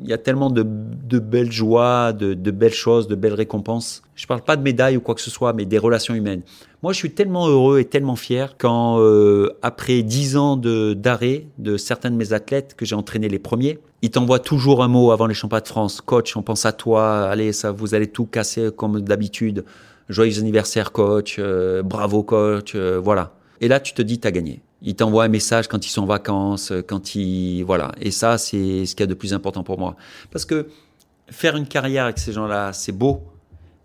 il 0.02 0.08
y 0.08 0.12
a 0.12 0.18
tellement 0.18 0.50
de, 0.50 0.62
belles 0.62 1.52
joies, 1.52 2.12
de, 2.12 2.50
belles 2.50 2.74
choses, 2.74 3.06
de 3.06 3.14
belles 3.14 3.34
récompenses. 3.34 4.02
Je 4.16 4.24
ne 4.24 4.28
parle 4.28 4.42
pas 4.42 4.56
de 4.56 4.62
médailles 4.62 4.96
ou 4.96 5.00
quoi 5.00 5.14
que 5.14 5.20
ce 5.20 5.30
soit, 5.30 5.52
mais 5.52 5.64
des 5.64 5.78
relations 5.78 6.14
humaines. 6.14 6.42
Moi, 6.82 6.92
je 6.92 6.98
suis 6.98 7.12
tellement 7.12 7.48
heureux 7.48 7.78
et 7.78 7.84
tellement 7.84 8.16
fier 8.16 8.56
quand, 8.58 8.98
euh, 8.98 9.56
après 9.62 10.02
dix 10.02 10.36
ans 10.36 10.56
d'arrêt 10.56 11.46
de, 11.58 11.76
certains 11.76 12.10
de 12.10 12.16
mes 12.16 12.32
athlètes 12.32 12.74
que 12.76 12.84
j'ai 12.84 12.94
entraînés 12.94 13.28
les 13.28 13.38
premiers, 13.38 13.78
ils 14.02 14.10
t'envoient 14.10 14.40
toujours 14.40 14.82
un 14.82 14.88
mot 14.88 15.12
avant 15.12 15.26
les 15.26 15.34
championnats 15.34 15.62
de 15.62 15.68
France. 15.68 16.00
Coach, 16.00 16.36
on 16.36 16.42
pense 16.42 16.66
à 16.66 16.72
toi. 16.72 17.22
Allez, 17.22 17.52
ça, 17.52 17.70
vous 17.70 17.94
allez 17.94 18.08
tout 18.08 18.26
casser 18.26 18.70
comme 18.76 19.00
d'habitude. 19.00 19.64
Joyeux 20.08 20.38
anniversaire, 20.38 20.92
coach. 20.92 21.36
Euh, 21.38 21.82
bravo, 21.82 22.22
coach. 22.22 22.72
Euh, 22.74 23.00
voilà. 23.02 23.32
Et 23.60 23.68
là, 23.68 23.80
tu 23.80 23.94
te 23.94 24.02
dis, 24.02 24.20
tu 24.20 24.28
as 24.28 24.32
gagné. 24.32 24.62
Ils 24.82 24.94
t'envoient 24.94 25.24
un 25.24 25.28
message 25.28 25.68
quand 25.68 25.86
ils 25.86 25.90
sont 25.90 26.02
en 26.02 26.06
vacances, 26.06 26.72
quand 26.86 27.14
ils. 27.14 27.62
Voilà. 27.62 27.92
Et 28.00 28.10
ça, 28.10 28.36
c'est 28.38 28.84
ce 28.84 28.94
qu'il 28.94 29.04
y 29.04 29.04
a 29.04 29.06
de 29.06 29.14
plus 29.14 29.32
important 29.32 29.64
pour 29.64 29.78
moi. 29.78 29.96
Parce 30.30 30.44
que 30.44 30.68
faire 31.28 31.56
une 31.56 31.66
carrière 31.66 32.04
avec 32.04 32.18
ces 32.18 32.32
gens-là, 32.32 32.72
c'est 32.72 32.92
beau, 32.92 33.22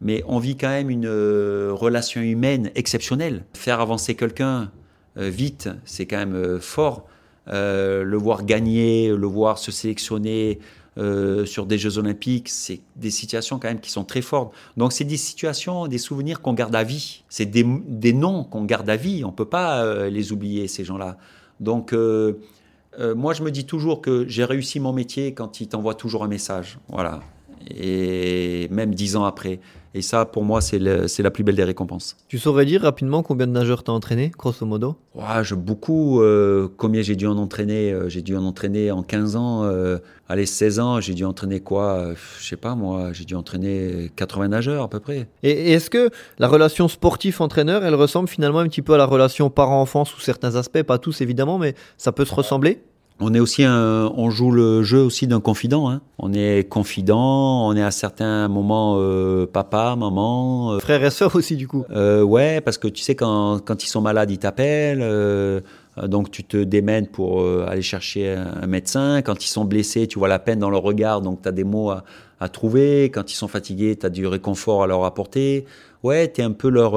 mais 0.01 0.23
on 0.27 0.39
vit 0.39 0.55
quand 0.55 0.69
même 0.69 0.89
une 0.89 1.07
euh, 1.07 1.71
relation 1.71 2.21
humaine 2.21 2.71
exceptionnelle. 2.75 3.43
Faire 3.53 3.81
avancer 3.81 4.15
quelqu'un 4.15 4.71
euh, 5.17 5.29
vite, 5.29 5.69
c'est 5.85 6.05
quand 6.05 6.17
même 6.17 6.35
euh, 6.35 6.59
fort. 6.59 7.07
le 7.47 8.17
voir 8.17 8.45
gagner, 8.45 9.09
le 9.09 9.27
voir 9.27 9.57
se 9.57 9.71
sélectionner 9.71 10.59
sur 10.97 11.65
des 11.65 11.77
Jeux 11.77 11.97
Olympiques, 11.97 12.49
c'est 12.49 12.81
des 12.95 13.11
situations 13.11 13.57
quand 13.59 13.69
même 13.69 13.79
qui 13.79 13.91
sont 13.91 14.03
très 14.03 14.21
fortes. 14.21 14.53
Donc 14.75 14.91
c'est 14.91 15.05
des 15.05 15.17
situations, 15.17 15.87
des 15.87 15.97
souvenirs 15.97 16.41
qu'on 16.41 16.53
garde 16.53 16.75
à 16.75 16.83
vie. 16.83 17.23
C'est 17.29 17.45
des, 17.45 17.63
des 17.63 18.11
noms 18.11 18.43
qu'on 18.43 18.65
garde 18.65 18.89
à 18.89 18.97
vie. 18.97 19.23
On 19.23 19.31
peut 19.31 19.45
pas 19.45 20.09
les 20.09 20.31
oublier 20.33 20.67
ces 20.67 20.83
gens-là. 20.83 21.17
Donc 21.61 21.93
moi 21.93 23.33
je 23.33 23.43
me 23.43 23.51
dis 23.51 23.65
toujours 23.65 24.01
que 24.01 24.25
j'ai 24.27 24.43
réussi 24.43 24.79
mon 24.79 24.91
métier 24.91 25.33
quand 25.33 25.61
ils 25.61 25.67
t'envoient 25.69 25.95
toujours 25.95 26.23
un 26.25 26.27
message. 26.27 26.79
Voilà 26.89 27.21
et 27.69 28.67
même 28.71 28.93
dix 28.93 29.15
ans 29.15 29.25
après. 29.25 29.59
Et 29.95 30.03
ça, 30.03 30.25
pour 30.25 30.43
moi, 30.43 30.61
c'est 30.61 30.77
la 30.77 31.31
plus 31.31 31.43
belle 31.43 31.55
des 31.55 31.63
récompenses. 31.63 32.15
Tu 32.27 32.37
saurais 32.37 32.65
dire 32.65 32.81
rapidement 32.83 33.23
combien 33.23 33.47
de 33.47 33.51
nageurs 33.51 33.83
t'as 33.83 33.91
entraîné, 33.91 34.31
grosso 34.37 34.63
modo? 34.65 34.97
Ouais, 35.15 35.43
je, 35.43 35.55
Beaucoup. 35.55 36.21
Euh, 36.21 36.67
combien 36.77 37.01
j'ai 37.01 37.15
dû 37.15 37.25
en 37.25 37.37
entraîner 37.37 37.91
euh, 37.91 38.07
J'ai 38.07 38.21
dû 38.21 38.35
en 38.35 38.43
entraîner 38.43 38.91
en 38.91 39.01
15 39.01 39.35
ans. 39.35 39.63
Euh, 39.63 39.97
allez, 40.27 40.45
16 40.45 40.79
ans, 40.79 41.01
j'ai 41.01 41.15
dû 41.15 41.25
entraîner 41.25 41.59
quoi 41.59 42.13
Je 42.39 42.47
sais 42.47 42.55
pas, 42.55 42.75
moi. 42.75 43.13
J'ai 43.13 43.25
dû 43.25 43.33
entraîner 43.33 44.11
80 44.15 44.49
nageurs 44.49 44.83
à 44.83 44.89
peu 44.89 44.99
près. 44.99 45.27
Et, 45.41 45.73
est-ce 45.73 45.89
que 45.89 46.11
la 46.37 46.47
relation 46.47 46.87
sportif-entraîneur, 46.87 47.83
elle 47.83 47.95
ressemble 47.95 48.29
finalement 48.29 48.59
un 48.59 48.67
petit 48.67 48.83
peu 48.83 48.93
à 48.93 48.97
la 48.97 49.05
relation 49.05 49.49
parent-enfant 49.49 50.05
sous 50.05 50.19
certains 50.19 50.55
aspects? 50.55 50.83
Pas 50.83 50.99
tous, 50.99 51.21
évidemment, 51.21 51.57
mais 51.57 51.73
ça 51.97 52.11
peut 52.11 52.25
se 52.25 52.33
ressembler? 52.33 52.83
On 53.21 53.33
est 53.33 53.39
aussi 53.39 53.63
un, 53.63 54.11
on 54.15 54.29
joue 54.29 54.51
le 54.51 54.83
jeu 54.83 54.99
aussi 54.99 55.27
d'un 55.27 55.41
confident. 55.41 55.89
Hein. 55.89 56.01
On 56.17 56.31
est 56.33 56.67
confident, 56.67 57.67
on 57.67 57.75
est 57.75 57.83
à 57.83 57.91
certains 57.91 58.47
moments 58.47 58.95
euh, 58.97 59.45
papa, 59.45 59.95
maman, 59.97 60.73
euh, 60.73 60.79
frère 60.79 61.03
et 61.03 61.09
sœur 61.09 61.35
aussi 61.35 61.55
du 61.55 61.67
coup. 61.67 61.83
Euh, 61.91 62.21
ouais, 62.23 62.61
parce 62.61 62.77
que 62.77 62.87
tu 62.87 63.01
sais 63.01 63.15
quand, 63.15 63.59
quand 63.63 63.83
ils 63.83 63.87
sont 63.87 64.01
malades, 64.01 64.31
ils 64.31 64.37
t'appellent. 64.37 65.01
Euh, 65.01 65.59
donc 66.03 66.31
tu 66.31 66.45
te 66.45 66.55
démènes 66.55 67.07
pour 67.07 67.45
aller 67.67 67.81
chercher 67.81 68.33
un, 68.33 68.67
médecin. 68.67 69.21
Quand 69.21 69.43
ils 69.43 69.49
sont 69.49 69.65
blessés, 69.65 70.07
tu 70.07 70.17
vois 70.17 70.29
la 70.29 70.39
peine 70.39 70.59
dans 70.59 70.69
leur 70.69 70.81
regard, 70.81 71.19
donc 71.21 71.41
tu 71.41 71.49
as 71.49 71.51
des 71.51 71.65
mots 71.65 71.89
à, 71.89 72.05
à, 72.39 72.47
trouver. 72.47 73.11
Quand 73.13 73.29
ils 73.33 73.35
sont 73.35 73.49
fatigués, 73.49 73.97
tu 73.97 74.05
as 74.05 74.09
du 74.09 74.25
réconfort 74.25 74.81
à 74.81 74.87
leur 74.87 75.03
apporter. 75.03 75.65
Ouais, 76.03 76.31
tu 76.31 76.39
es 76.39 76.43
un 76.45 76.53
peu 76.53 76.69
leur 76.69 76.93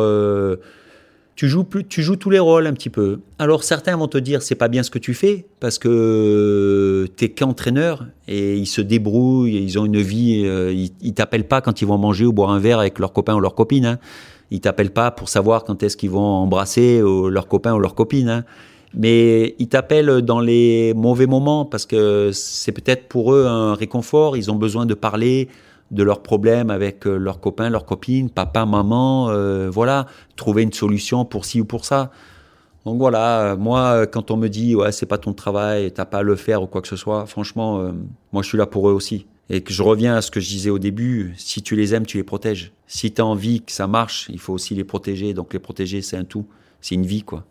tu 1.34 1.48
joues, 1.48 1.66
tu 1.88 2.02
joues 2.02 2.16
tous 2.16 2.30
les 2.30 2.38
rôles 2.38 2.66
un 2.66 2.72
petit 2.72 2.90
peu. 2.90 3.20
Alors 3.38 3.64
certains 3.64 3.96
vont 3.96 4.08
te 4.08 4.18
dire 4.18 4.42
c'est 4.42 4.54
pas 4.54 4.68
bien 4.68 4.82
ce 4.82 4.90
que 4.90 4.98
tu 4.98 5.14
fais 5.14 5.46
parce 5.60 5.78
que 5.78 7.06
tu 7.16 7.24
es 7.24 7.28
qu'entraîneur 7.30 8.06
et 8.28 8.56
ils 8.56 8.66
se 8.66 8.80
débrouillent, 8.80 9.56
ils 9.56 9.78
ont 9.78 9.86
une 9.86 10.00
vie, 10.00 10.42
euh, 10.44 10.72
ils, 10.72 11.14
t'appellent 11.14 11.48
pas 11.48 11.60
quand 11.60 11.80
ils 11.80 11.86
vont 11.86 11.98
manger 11.98 12.26
ou 12.26 12.32
boire 12.32 12.50
un 12.50 12.58
verre 12.58 12.78
avec 12.78 12.98
leurs 12.98 13.12
copains 13.12 13.34
ou 13.34 13.40
leurs 13.40 13.54
copines. 13.54 13.86
Hein. 13.86 13.98
Ils 14.50 14.60
t'appellent 14.60 14.92
pas 14.92 15.10
pour 15.10 15.28
savoir 15.28 15.64
quand 15.64 15.82
est-ce 15.82 15.96
qu'ils 15.96 16.10
vont 16.10 16.20
embrasser 16.20 17.00
leurs 17.00 17.48
copains 17.48 17.74
ou 17.74 17.78
leurs 17.78 17.94
copines. 17.94 18.28
Hein. 18.28 18.44
Mais 18.94 19.54
ils 19.58 19.68
t'appellent 19.68 20.20
dans 20.20 20.40
les 20.40 20.92
mauvais 20.94 21.26
moments 21.26 21.64
parce 21.64 21.86
que 21.86 22.30
c'est 22.34 22.72
peut-être 22.72 23.08
pour 23.08 23.32
eux 23.32 23.46
un 23.46 23.74
réconfort, 23.74 24.36
ils 24.36 24.50
ont 24.50 24.56
besoin 24.56 24.84
de 24.84 24.92
parler, 24.92 25.48
de 25.92 26.02
leurs 26.02 26.22
problèmes 26.22 26.70
avec 26.70 27.06
euh, 27.06 27.16
leurs 27.16 27.38
copains, 27.38 27.70
leurs 27.70 27.84
copines, 27.84 28.30
papa, 28.30 28.64
maman, 28.66 29.28
euh, 29.30 29.70
voilà, 29.70 30.06
trouver 30.37 30.62
une 30.62 30.72
solution 30.72 31.25
pour 31.25 31.44
ci 31.44 31.61
ou 31.61 31.64
pour 31.64 31.84
ça. 31.84 32.11
Donc 32.84 32.99
voilà, 32.99 33.52
euh, 33.52 33.56
moi, 33.56 34.06
quand 34.06 34.30
on 34.30 34.37
me 34.37 34.49
dit 34.49 34.75
ouais, 34.75 34.90
c'est 34.90 35.06
pas 35.06 35.18
ton 35.18 35.34
travail, 35.34 35.92
t'as 35.92 36.06
pas 36.06 36.18
à 36.18 36.22
le 36.22 36.34
faire 36.34 36.62
ou 36.62 36.66
quoi 36.66 36.82
que 36.82 36.88
ce 36.88 36.96
soit, 36.96 37.26
franchement, 37.26 37.92
moi 38.32 38.42
je 38.42 38.49
suis 38.49 38.58
là 38.58 38.66
pour 38.66 38.88
eux 38.88 38.92
aussi. 38.92 39.26
Et 39.50 39.61
que 39.61 39.72
je 39.72 39.82
reviens 39.82 40.16
à 40.16 40.22
ce 40.22 40.30
que 40.30 40.40
je 40.40 40.49
disais 40.49 40.70
au 40.70 40.78
début, 40.78 41.34
si 41.37 41.62
tu 41.62 41.76
les 41.76 41.94
aimes, 41.94 42.06
tu 42.06 42.16
les 42.16 42.22
protèges. 42.22 42.72
Si 42.87 43.12
tu 43.12 43.20
as 43.20 43.26
envie 43.26 43.61
que 43.61 43.72
ça 43.72 43.87
marche, 43.87 44.28
il 44.30 44.38
faut 44.38 44.54
aussi 44.54 44.75
les 44.75 44.84
protéger. 44.84 45.34
Donc 45.34 45.52
les 45.52 45.58
protéger, 45.58 46.00
c'est 46.00 46.16
un 46.16 46.25
tout. 46.25 46.46
C'est 46.80 46.94
une 46.94 47.04
vie, 47.04 47.22
quoi. 47.22 47.44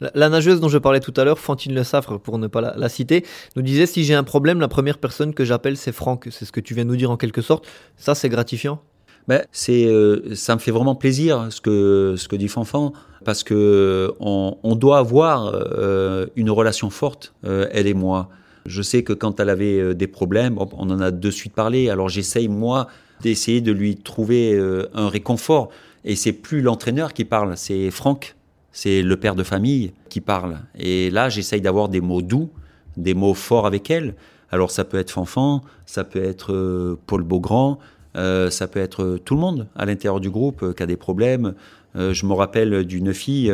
La, 0.00 0.28
nageuse 0.28 0.60
dont 0.60 0.68
je 0.68 0.78
parlais 0.78 1.00
tout 1.00 1.12
à 1.16 1.24
l'heure, 1.24 1.38
Fantine 1.38 1.74
Le 1.74 1.84
Saffre, 1.84 2.16
pour 2.16 2.38
ne 2.38 2.46
pas 2.46 2.60
la, 2.60 2.88
citer, 2.88 3.24
nous 3.54 3.62
disait 3.62 3.86
si 3.86 4.04
j'ai 4.04 4.14
un 4.14 4.24
problème, 4.24 4.60
la 4.60 4.68
première 4.68 4.98
personne 4.98 5.34
que 5.34 5.44
j'appelle, 5.44 5.76
c'est 5.76 5.92
Franck. 5.92 6.28
C'est 6.30 6.44
ce 6.44 6.52
que 6.52 6.60
tu 6.60 6.74
viens 6.74 6.84
de 6.84 6.90
nous 6.90 6.96
dire 6.96 7.10
en 7.10 7.16
quelque 7.16 7.42
sorte. 7.42 7.66
Ça, 7.96 8.14
c'est 8.14 8.30
gratifiant. 8.30 8.80
Ben, 9.28 9.44
c'est, 9.52 9.84
euh, 9.84 10.34
ça 10.34 10.54
me 10.54 10.60
fait 10.60 10.70
vraiment 10.70 10.94
plaisir 10.94 11.48
ce 11.50 11.60
que, 11.60 12.14
ce 12.16 12.26
que 12.26 12.36
dit 12.36 12.48
Fanfan, 12.48 12.92
parce 13.24 13.44
que 13.44 14.12
on, 14.18 14.74
doit 14.74 14.98
avoir 14.98 15.52
euh, 15.54 16.26
une 16.36 16.50
relation 16.50 16.88
forte, 16.88 17.34
euh, 17.44 17.68
elle 17.70 17.86
et 17.86 17.94
moi. 17.94 18.30
Je 18.66 18.82
sais 18.82 19.02
que 19.02 19.12
quand 19.12 19.38
elle 19.38 19.50
avait 19.50 19.94
des 19.94 20.06
problèmes, 20.06 20.58
on 20.58 20.90
en 20.90 21.00
a 21.00 21.10
de 21.10 21.30
suite 21.30 21.54
parlé, 21.54 21.90
alors 21.90 22.08
j'essaye, 22.08 22.48
moi, 22.48 22.88
d'essayer 23.20 23.60
de 23.60 23.72
lui 23.72 23.96
trouver 23.96 24.58
un 24.94 25.08
réconfort. 25.08 25.70
Et 26.04 26.16
c'est 26.16 26.32
plus 26.32 26.60
l'entraîneur 26.60 27.12
qui 27.12 27.24
parle, 27.24 27.56
c'est 27.56 27.90
Franck 27.90 28.34
c'est 28.72 29.02
le 29.02 29.16
père 29.16 29.34
de 29.34 29.42
famille 29.42 29.92
qui 30.08 30.20
parle. 30.20 30.58
Et 30.78 31.10
là, 31.10 31.28
j'essaye 31.28 31.60
d'avoir 31.60 31.88
des 31.88 32.00
mots 32.00 32.22
doux, 32.22 32.50
des 32.96 33.14
mots 33.14 33.34
forts 33.34 33.66
avec 33.66 33.90
elle. 33.90 34.14
Alors 34.50 34.70
ça 34.70 34.84
peut 34.84 34.98
être 34.98 35.10
Fanfan, 35.10 35.62
ça 35.86 36.04
peut 36.04 36.22
être 36.22 36.52
euh, 36.52 36.98
Paul 37.06 37.22
Beaugrand, 37.22 37.78
euh, 38.16 38.50
ça 38.50 38.66
peut 38.66 38.80
être 38.80 39.18
tout 39.24 39.34
le 39.34 39.40
monde 39.40 39.68
à 39.76 39.86
l'intérieur 39.86 40.20
du 40.20 40.30
groupe 40.30 40.62
euh, 40.62 40.72
qui 40.72 40.82
a 40.82 40.86
des 40.86 40.96
problèmes. 40.96 41.54
je 41.94 42.26
me 42.26 42.34
rappelle 42.34 42.84
d'une 42.84 43.12
fille, 43.12 43.52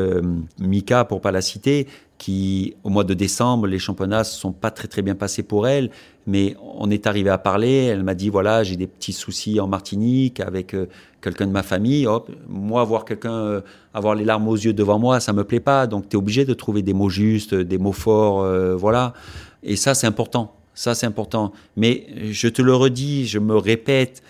Mika 0.59 1.07
pour 1.07 1.23
pas 1.23 1.33
la 1.33 1.41
citer, 1.41 1.87
qui 2.19 2.75
au 2.83 2.89
mois 2.89 3.05
de 3.05 3.15
décembre, 3.15 3.67
les 3.67 3.79
championnats 3.79 4.21
ne 4.21 4.25
sont 4.25 4.53
pas 4.53 4.71
très 4.71 4.89
très 4.89 5.03
bien 5.03 5.15
passés 5.15 5.43
pour 5.43 5.69
elle, 5.69 5.91
mais 6.27 6.57
on 6.61 6.91
est 6.91 7.07
arrivé 7.07 7.31
à 7.31 7.39
parler. 7.39 7.85
Elle 7.85 8.03
m'a 8.03 8.15
dit 8.15 8.29
voilà, 8.29 8.63
j'ai 8.63 8.77
des 8.77 8.87
petits 8.87 9.13
soucis 9.13 9.61
en 9.61 9.69
Martinique 9.69 10.41
avec 10.41 10.75
euh, 10.75 10.87
quelqu'un 11.21 11.47
de 11.47 11.53
ma 11.53 11.63
famille. 11.63 12.07
Hop, 12.07 12.31
moi, 12.49 12.85
voir 12.85 13.05
quelqu'un 13.05 13.35
euh, 13.35 13.61
avoir 13.93 14.15
les 14.15 14.25
larmes 14.25 14.49
aux 14.49 14.57
yeux 14.57 14.73
devant 14.73 14.99
moi, 14.99 15.21
ça 15.21 15.33
me 15.33 15.45
plaît 15.45 15.61
pas. 15.61 15.87
Donc, 15.87 16.09
tu 16.09 16.17
es 16.17 16.19
obligé 16.19 16.45
de 16.45 16.55
trouver 16.55 16.83
des 16.83 16.95
mots 16.95 17.11
justes, 17.11 17.55
des 17.55 17.79
mots 17.79 17.93
forts, 17.93 18.43
euh, 18.43 18.75
voilà. 18.75 19.13
Et 19.63 19.77
ça, 19.77 19.95
c'est 19.95 20.07
important. 20.07 20.55
Ça, 20.75 20.95
c'est 20.95 21.07
important. 21.07 21.53
Mais 21.77 22.07
je 22.31 22.49
te 22.49 22.63
le 22.63 22.75
redis, 22.75 23.27
je 23.27 23.39
me 23.39 23.57
répète, 23.57 24.23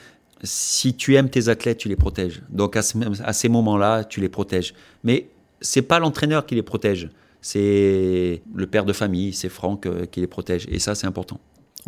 si 0.42 0.94
tu 0.94 1.14
aimes 1.14 1.28
tes 1.30 1.48
athlètes, 1.48 1.78
tu 1.78 1.88
les 1.88 1.96
protèges. 1.96 2.42
Donc, 2.50 2.76
à, 2.76 2.82
à 3.24 3.32
ces 3.32 3.48
moments-là, 3.48 4.04
tu 4.04 4.20
les 4.20 4.28
protèges. 4.28 4.74
Mais 5.02 5.28
c'est 5.60 5.82
pas 5.82 5.98
l'entraîneur 5.98 6.46
qui 6.46 6.54
les 6.54 6.62
protège 6.62 7.08
c'est 7.46 8.42
le 8.56 8.66
père 8.66 8.84
de 8.84 8.92
famille, 8.92 9.32
c'est 9.32 9.48
Franck 9.48 9.86
euh, 9.86 10.04
qui 10.04 10.18
les 10.18 10.26
protège. 10.26 10.66
Et 10.68 10.80
ça, 10.80 10.96
c'est 10.96 11.06
important. 11.06 11.38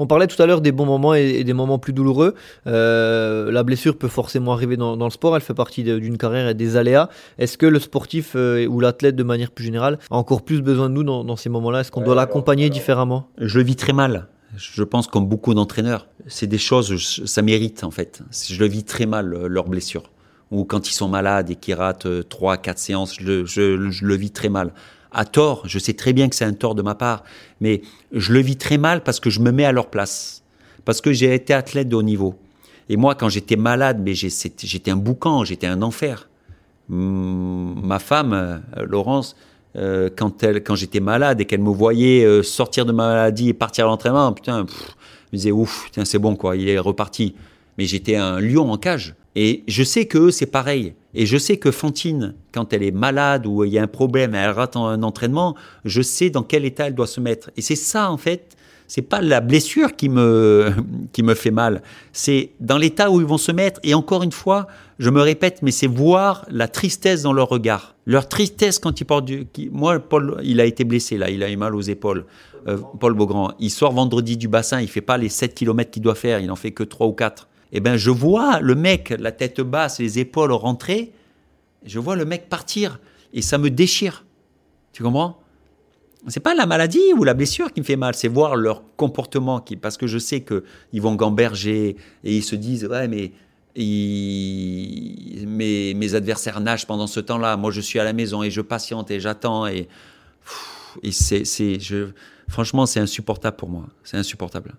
On 0.01 0.07
parlait 0.07 0.29
tout 0.29 0.41
à 0.41 0.47
l'heure 0.47 0.61
des 0.61 0.71
bons 0.71 0.87
moments 0.87 1.15
et, 1.15 1.43
des 1.43 1.53
moments 1.53 1.81
plus 1.81 1.93
douloureux. 1.93 2.37
Euh, 2.69 3.51
la 3.51 3.65
blessure 3.65 3.99
peut 3.99 4.07
forcément 4.07 4.53
arriver 4.53 4.77
dans, 4.77 4.95
le 4.95 5.11
sport, 5.11 5.35
elle 5.35 5.43
fait 5.43 5.55
partie 5.55 5.83
d'une 5.83 6.17
carrière 6.17 6.49
et 6.49 6.55
des 6.55 6.77
aléas. 6.77 7.09
Est-ce 7.39 7.59
que 7.59 7.67
le 7.67 7.81
sportif 7.81 8.35
euh, 8.37 8.69
ou 8.69 8.79
l'athlète 8.79 9.17
de 9.17 9.25
manière 9.25 9.51
plus 9.51 9.65
générale 9.65 9.99
a 10.13 10.15
encore 10.15 10.43
plus 10.43 10.63
besoin 10.63 10.89
de 10.89 10.95
nous 10.95 11.03
dans, 11.03 11.35
ces 11.35 11.49
moments-là? 11.49 11.81
Est-ce 11.81 11.91
qu'on 11.91 12.03
doit 12.03 12.15
l'accompagner 12.15 12.71
différemment? 12.71 13.29
Je 13.39 13.59
le 13.59 13.65
vis 13.65 13.75
très 13.75 13.93
mal. 13.93 14.29
Je 14.57 14.85
pense 14.85 15.09
comme 15.09 15.27
beaucoup 15.27 15.55
d'entraîneurs. 15.55 16.07
C'est 16.29 16.47
des 16.47 16.59
choses, 16.59 17.25
ça 17.25 17.43
mérite 17.43 17.83
en 17.83 17.91
fait. 17.91 18.23
Je 18.49 18.61
le 18.61 18.67
vis 18.69 18.85
très 18.85 19.07
mal, 19.07 19.47
leurs 19.47 19.69
blessures. 19.69 20.13
Ou 20.53 20.65
quand 20.65 20.89
ils 20.89 20.95
sont 20.95 21.09
malades 21.09 21.51
et 21.51 21.57
qu'ils 21.57 21.75
ratent 21.75 22.07
3-4 22.07 22.77
séances, 22.77 23.17
je 23.19 24.05
le 24.05 24.15
vis 24.15 24.31
très 24.31 24.49
mal 24.49 24.73
à 25.13 25.25
tort. 25.25 25.63
Je 25.67 25.79
sais 25.79 25.95
très 25.95 26.13
bien 26.13 26.29
que 26.29 26.37
c'est 26.37 26.45
un 26.45 26.53
tort 26.53 26.75
de 26.75 26.83
ma 26.83 26.95
part, 26.95 27.25
mais 27.61 27.83
je 28.13 28.33
le 28.33 28.41
vis 28.41 28.57
très 28.57 28.79
mal 28.79 29.03
parce 29.03 29.21
que 29.21 29.31
je 29.31 29.41
me 29.41 29.51
mets 29.51 29.65
à 29.65 29.73
leur 29.73 29.89
place. 29.89 30.43
Parce 30.85 31.01
que 31.01 31.13
j'ai 31.13 31.35
été 31.35 31.53
athlète 31.55 31.89
de 31.89 31.97
haut 31.97 32.03
niveau. 32.03 32.35
Et 32.89 32.97
moi, 32.97 33.15
quand 33.15 33.29
j'étais 33.29 33.57
malade, 33.57 34.01
mais 34.03 34.15
j'étais 34.15 34.91
un 34.91 34.97
boucan, 34.97 35.45
j'étais 35.45 35.67
un 35.67 35.83
enfer. 35.83 36.29
Ma 36.89 37.99
femme, 37.99 38.33
euh, 38.33 38.87
Laurence, 38.87 39.37
euh, 39.77 40.09
quand, 40.15 40.43
elle, 40.43 40.65
quand 40.65 40.75
j'étais 40.75 41.01
malade 41.01 41.41
et 41.41 41.45
qu'elle 41.45 41.61
me 41.61 41.71
voyait 41.71 42.25
euh, 42.25 42.43
sortir 42.43 42.87
de 42.87 42.93
ma 42.93 43.09
maladie 43.09 43.51
et 43.51 43.55
partir 43.55 43.85
à 43.85 43.89
l'entraînement, 43.89 44.33
putain, 44.33 44.61
elle 44.61 44.65
me 44.65 45.37
disait 45.37 45.51
ouf, 45.51 45.91
c'est 46.05 46.19
bon 46.19 46.35
quoi, 46.35 46.57
il 46.57 46.69
est 46.69 46.79
reparti. 46.79 47.35
Mais 47.77 47.85
j'étais 47.85 48.17
un 48.17 48.41
lion 48.41 48.73
en 48.73 48.79
cage. 48.79 49.15
Et 49.37 49.65
je 49.69 49.83
sais 49.83 50.07
que 50.07 50.31
c'est 50.31 50.47
pareil. 50.47 50.95
Et 51.15 51.27
je 51.27 51.39
sais 51.39 51.57
que 51.57 51.71
Fantine, 51.71 52.35
quand 52.53 52.73
elle 52.73 52.83
est 52.83 52.91
malade 52.91 53.47
ou 53.47 53.65
il 53.65 53.73
y 53.73 53.79
a 53.79 53.83
un 53.83 53.89
problème, 53.89 54.35
elle 54.35 54.51
rate 54.51 54.77
un 54.77 55.03
entraînement, 55.03 55.55
je 55.85 56.03
sais 56.03 56.31
dans 56.31 56.43
quel 56.43 56.65
état 56.65 56.87
elle 56.87 56.95
doit 56.95 57.07
se 57.07 57.21
mettre. 57.21 57.51
Et 57.57 57.63
c'est 57.63 57.77
ça, 57.77 58.11
en 58.11 58.17
fait, 58.17 58.57
c'est 58.89 59.03
pas 59.03 59.21
la 59.21 59.41
blessure 59.41 59.95
qui 59.95 60.09
me, 60.09 60.73
qui 61.13 61.23
me 61.23 61.35
fait 61.35 61.51
mal. 61.51 61.83
C'est 62.13 62.51
dans 62.59 62.79
l'état 62.79 63.11
où 63.11 63.21
ils 63.21 63.27
vont 63.27 63.39
se 63.39 63.53
mettre. 63.53 63.81
Et 63.85 63.95
encore 63.95 64.23
une 64.23 64.33
fois, 64.33 64.67
je 64.99 65.11
me 65.11 65.21
répète, 65.21 65.61
mais 65.63 65.71
c'est 65.71 65.87
voir 65.87 66.47
la 66.51 66.67
tristesse 66.67 67.23
dans 67.23 67.33
leur 67.33 67.49
regard. 67.49 67.95
Leur 68.07 68.29
tristesse 68.29 68.79
quand 68.79 69.01
ils 69.01 69.05
portent 69.05 69.27
du. 69.27 69.47
moi, 69.71 70.01
Paul, 70.01 70.41
il 70.43 70.61
a 70.61 70.65
été 70.65 70.85
blessé 70.85 71.19
là, 71.19 71.31
il 71.31 71.43
a 71.43 71.51
eu 71.51 71.57
mal 71.57 71.75
aux 71.75 71.83
épaules. 71.83 72.25
Euh, 72.67 72.79
Paul 72.99 73.15
Beaugrand, 73.15 73.53
il 73.61 73.71
sort 73.71 73.93
vendredi 73.93 74.37
du 74.37 74.49
bassin, 74.49 74.81
il 74.81 74.89
fait 74.89 75.01
pas 75.01 75.17
les 75.17 75.29
7 75.29 75.55
km 75.55 75.91
qu'il 75.91 76.03
doit 76.03 76.15
faire, 76.15 76.41
il 76.41 76.51
en 76.51 76.57
fait 76.57 76.73
que 76.73 76.83
3 76.83 77.07
ou 77.07 77.13
4. 77.13 77.49
Eh 77.73 77.81
ben, 77.81 77.97
je 77.97 78.11
vois 78.11 78.61
le 78.61 78.75
mec, 78.75 79.11
la 79.19 79.33
tête 79.33 79.61
basse, 79.61 79.99
les 79.99 80.19
épaules 80.19 80.53
rentrées, 80.53 81.13
je 81.85 81.99
vois 81.99 82.17
le 82.17 82.25
mec 82.25 82.49
partir 82.49 82.99
et 83.33 83.43
ça 83.43 83.59
me 83.59 83.71
déchire. 83.71 84.25
Tu 84.93 85.03
comprends? 85.03 85.39
C'est 86.27 86.41
pas 86.41 86.55
la 86.55 86.67
maladie 86.67 87.13
ou 87.17 87.25
la 87.25 87.35
blessure 87.35 87.73
qui 87.73 87.81
me 87.81 87.85
fait 87.85 87.97
mal, 87.97 88.15
c'est 88.15 88.29
voir 88.29 88.57
leur 88.57 88.83
comportement 88.97 89.61
qui, 89.61 89.77
parce 89.77 89.97
que 89.97 90.07
je 90.07 90.19
sais 90.19 90.41
que 90.41 90.65
ils 90.93 91.01
vont 91.01 91.15
gamberger 91.15 91.97
et 92.25 92.37
ils 92.37 92.43
se 92.43 92.57
disent 92.57 92.87
ouais 92.87 93.07
mais 93.07 93.33
mes, 95.47 95.95
mes, 95.95 96.15
adversaires 96.15 96.59
nagent 96.59 96.87
pendant 96.87 97.07
ce 97.07 97.21
temps-là, 97.21 97.57
moi 97.57 97.71
je 97.71 97.81
suis 97.81 98.01
à 98.01 98.05
la 98.05 98.13
maison 98.13 98.43
et 98.43 98.51
je 98.51 98.61
patiente 98.61 99.13
et 99.13 99.21
j'attends 99.21 99.69
et, 99.69 99.89
c'est, 101.13 101.45
franchement 102.49 102.87
c'est 102.87 102.99
insupportable 102.99 103.57
pour 103.57 103.69
moi, 103.69 103.87
c'est 104.03 104.17
insupportable 104.17 104.75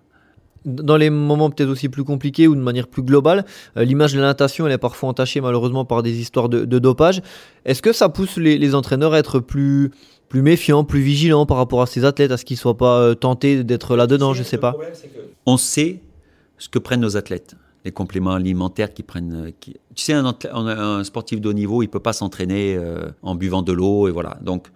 dans 0.64 0.96
les 0.96 1.10
moments 1.10 1.50
peut-être 1.50 1.68
aussi 1.68 1.88
plus 1.88 2.04
compliqués 2.04 2.46
ou 2.46 2.54
de 2.54 2.60
manière 2.60 2.86
plus 2.86 3.02
globale, 3.02 3.44
euh, 3.76 3.84
l'image 3.84 4.12
de 4.12 4.20
la 4.20 4.26
natation 4.26 4.66
elle 4.66 4.72
est 4.72 4.78
parfois 4.78 5.08
entachée 5.08 5.40
malheureusement 5.40 5.84
par 5.84 6.02
des 6.02 6.20
histoires 6.20 6.48
de, 6.48 6.64
dopage. 6.64 7.22
Est-ce 7.64 7.82
que 7.82 7.92
ça 7.92 8.08
pousse 8.08 8.36
les, 8.36 8.74
entraîneurs 8.74 9.14
à 9.14 9.18
être 9.18 9.40
plus, 9.40 9.90
plus 10.28 10.42
méfiants, 10.42 10.84
plus 10.84 11.00
vigilants 11.00 11.46
par 11.46 11.56
rapport 11.56 11.82
à 11.82 11.86
ces 11.86 12.04
athlètes, 12.04 12.30
à 12.30 12.36
ce 12.36 12.44
qu'ils 12.44 12.56
ne 12.56 12.60
soient 12.60 12.76
pas 12.76 13.00
euh, 13.00 13.14
tentés 13.14 13.64
d'être 13.64 13.96
là-dedans, 13.96 14.34
je 14.34 14.40
ne 14.40 14.44
sais 14.44 14.58
pas 14.58 14.76
On 15.46 15.56
sait 15.56 16.00
ce 16.58 16.68
que 16.68 16.78
prennent 16.78 17.00
nos 17.00 17.16
athlètes, 17.16 17.54
les 17.84 17.92
compléments 17.92 18.32
alimentaires 18.32 18.92
qu'ils 18.92 19.04
prennent. 19.04 19.46
Euh, 19.46 19.50
qui... 19.58 19.76
Tu 19.94 20.04
sais, 20.04 20.12
un, 20.12 20.34
un, 20.52 21.04
sportif 21.04 21.40
de 21.40 21.48
haut 21.48 21.54
niveau, 21.54 21.82
il 21.82 21.86
ne 21.86 21.90
peut 21.90 22.00
pas 22.00 22.12
s'entraîner 22.12 22.78
en 23.22 23.34
buvant 23.34 23.62
de 23.62 23.72
l'eau, 23.72 24.08
et 24.08 24.10
voilà. 24.10 24.38
Donc, 24.40 24.68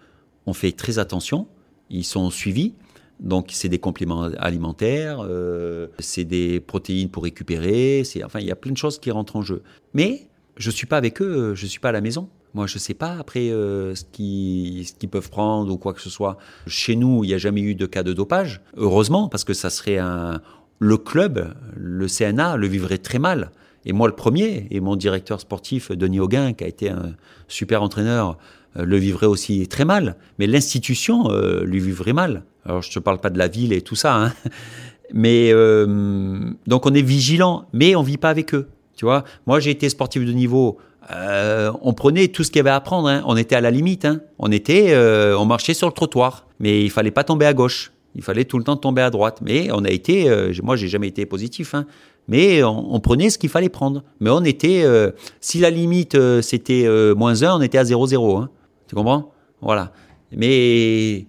on 0.47 0.53
fait 0.53 0.73
très 0.73 0.99
attention, 0.99 1.47
ils 1.88 2.05
sont 2.05 2.31
suivis. 2.31 2.75
Donc 3.21 3.50
c'est 3.52 3.68
des 3.68 3.78
compléments 3.78 4.23
alimentaires, 4.38 5.21
euh, 5.23 5.87
c'est 5.99 6.25
des 6.25 6.61
protéines 6.61 7.09
pour 7.09 7.23
récupérer, 7.23 8.02
c'est 8.04 8.25
enfin 8.25 8.40
il 8.40 8.47
y 8.47 8.50
a 8.50 8.56
plein 8.56 8.73
de 8.73 8.76
choses 8.76 8.99
qui 8.99 9.11
rentrent 9.11 9.37
en 9.37 9.42
jeu. 9.42 9.62
Mais 9.94 10.28
je 10.56 10.71
suis 10.71 10.87
pas 10.87 10.97
avec 10.97 11.23
eux, 11.23 11.54
je 11.54 11.66
suis 11.66 11.80
pas 11.80 11.90
à 11.90 11.92
la 11.92 12.00
maison. 12.00 12.28
Moi, 12.54 12.68
je 12.68 12.78
sais 12.78 12.94
pas 12.94 13.16
après 13.18 13.50
euh, 13.50 13.97
ce 13.97 14.04
qu'ils 14.04 15.09
peuvent 15.11 15.28
prendre 15.28 15.73
ou 15.73 15.76
quoi 15.76 15.92
que 15.92 16.00
ce 16.00 16.11
soit. 16.11 16.38
Chez 16.68 16.94
nous, 16.94 17.25
il 17.25 17.28
n'y 17.28 17.35
a 17.35 17.38
jamais 17.38 17.61
eu 17.61 17.75
de 17.75 17.85
cas 17.85 18.04
de 18.04 18.12
dopage, 18.12 18.61
heureusement, 18.76 19.28
parce 19.28 19.42
que 19.42 19.54
ça 19.54 19.71
serait 19.71 19.99
un 19.99 20.40
le 20.78 20.97
club, 20.97 21.54
le 21.76 22.06
CNA, 22.06 22.56
le 22.56 22.66
vivrait 22.66 22.99
très 22.99 23.18
mal. 23.18 23.50
Et 23.85 23.92
moi, 23.92 24.09
le 24.09 24.14
premier, 24.14 24.66
et 24.71 24.80
mon 24.80 24.97
directeur 24.97 25.40
sportif, 25.40 25.90
Denis 25.92 26.21
Auguin, 26.21 26.52
qui 26.52 26.64
a 26.64 26.66
été 26.66 26.90
un 26.90 27.14
super 27.49 27.83
entraîneur, 27.83 28.30
euh, 28.30 28.37
le 28.76 28.97
vivrait 28.97 29.26
aussi 29.26 29.66
très 29.69 29.85
mal. 29.85 30.16
Mais 30.38 30.47
l'institution 30.47 31.28
lui 31.64 31.81
vivrait 31.81 32.12
mal. 32.12 32.45
Alors, 32.66 32.83
je 32.83 32.88
ne 32.88 32.95
te 32.95 32.99
parle 32.99 33.19
pas 33.19 33.31
de 33.31 33.38
la 33.38 33.49
ville 33.49 33.73
et 33.73 33.83
tout 33.83 33.95
ça, 33.95 34.16
hein. 34.16 34.33
mais 35.12 35.50
euh, 35.52 36.50
donc 36.66 36.87
on 36.87 36.95
est 36.95 37.02
vigilant, 37.02 37.66
mais 37.73 37.95
on 37.95 38.02
vit 38.02 38.16
pas 38.16 38.31
avec 38.31 38.54
eux. 38.54 38.69
Tu 38.97 39.04
vois, 39.04 39.25
moi 39.47 39.61
j'ai 39.61 39.71
été 39.71 39.88
sportif 39.88 40.25
de 40.25 40.33
niveau. 40.33 40.78
Euh, 41.12 41.71
on 41.83 41.93
prenait 41.93 42.28
tout 42.28 42.45
ce 42.45 42.50
qu'il 42.50 42.59
y 42.59 42.61
avait 42.61 42.71
à 42.71 42.81
prendre. 42.81 43.09
Hein. 43.09 43.23
On 43.26 43.37
était 43.37 43.57
à 43.57 43.61
la 43.61 43.71
limite. 43.71 44.04
Hein. 44.04 44.21
On 44.38 44.50
était, 44.50 44.95
euh, 44.95 45.37
on 45.37 45.45
marchait 45.45 45.75
sur 45.75 45.87
le 45.87 45.93
trottoir, 45.93 46.47
mais 46.61 46.83
il 46.83 46.90
fallait 46.90 47.11
pas 47.11 47.25
tomber 47.25 47.45
à 47.45 47.52
gauche. 47.52 47.93
Il 48.14 48.23
fallait 48.23 48.45
tout 48.45 48.59
le 48.59 48.64
temps 48.64 48.76
tomber 48.76 49.02
à 49.02 49.11
droite. 49.11 49.40
Mais 49.43 49.69
on 49.73 49.85
a 49.85 49.90
été, 49.90 50.31
moi 50.62 50.76
j'ai 50.76 50.88
jamais 50.88 51.09
été 51.09 51.26
positif, 51.26 51.75
hein. 51.75 51.85
mais 52.28 52.62
on, 52.62 53.00
prenait 53.00 53.28
ce 53.28 53.38
qu'il 53.38 53.50
fallait 53.50 53.69
prendre. 53.69 54.04
Mais 54.21 54.31
on 54.31 54.45
était, 54.45 54.85
si 55.40 55.59
la 55.59 55.71
limite 55.71 56.16
c'était 56.40 56.87
moins 57.16 57.43
1, 57.43 57.57
on 57.57 57.61
était 57.61 57.78
à 57.78 57.83
0,0. 57.83 58.40
Hein. 58.40 58.50
Tu 58.87 58.95
comprends? 58.95 59.33
Voilà. 59.61 59.93
Mais 60.33 61.26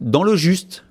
dans 0.00 0.22
le 0.22 0.36
juste. 0.36 0.84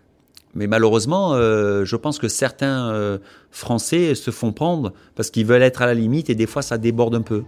Mais 0.56 0.68
malheureusement, 0.68 1.34
euh, 1.34 1.86
je 1.86 1.96
pense 1.96 2.18
que 2.18 2.28
certains 2.28 2.90
euh, 2.90 3.20
Français 3.52 4.16
se 4.16 4.32
font 4.32 4.52
prendre 4.52 4.94
parce 5.16 5.30
qu'ils 5.30 5.46
veulent 5.46 5.62
être 5.62 5.82
à 5.82 5.86
la 5.86 5.94
limite 5.94 6.30
et 6.30 6.36
des 6.36 6.48
fois 6.48 6.62
ça 6.62 6.78
déborde 6.78 7.16
un 7.16 7.22
peu. 7.22 7.44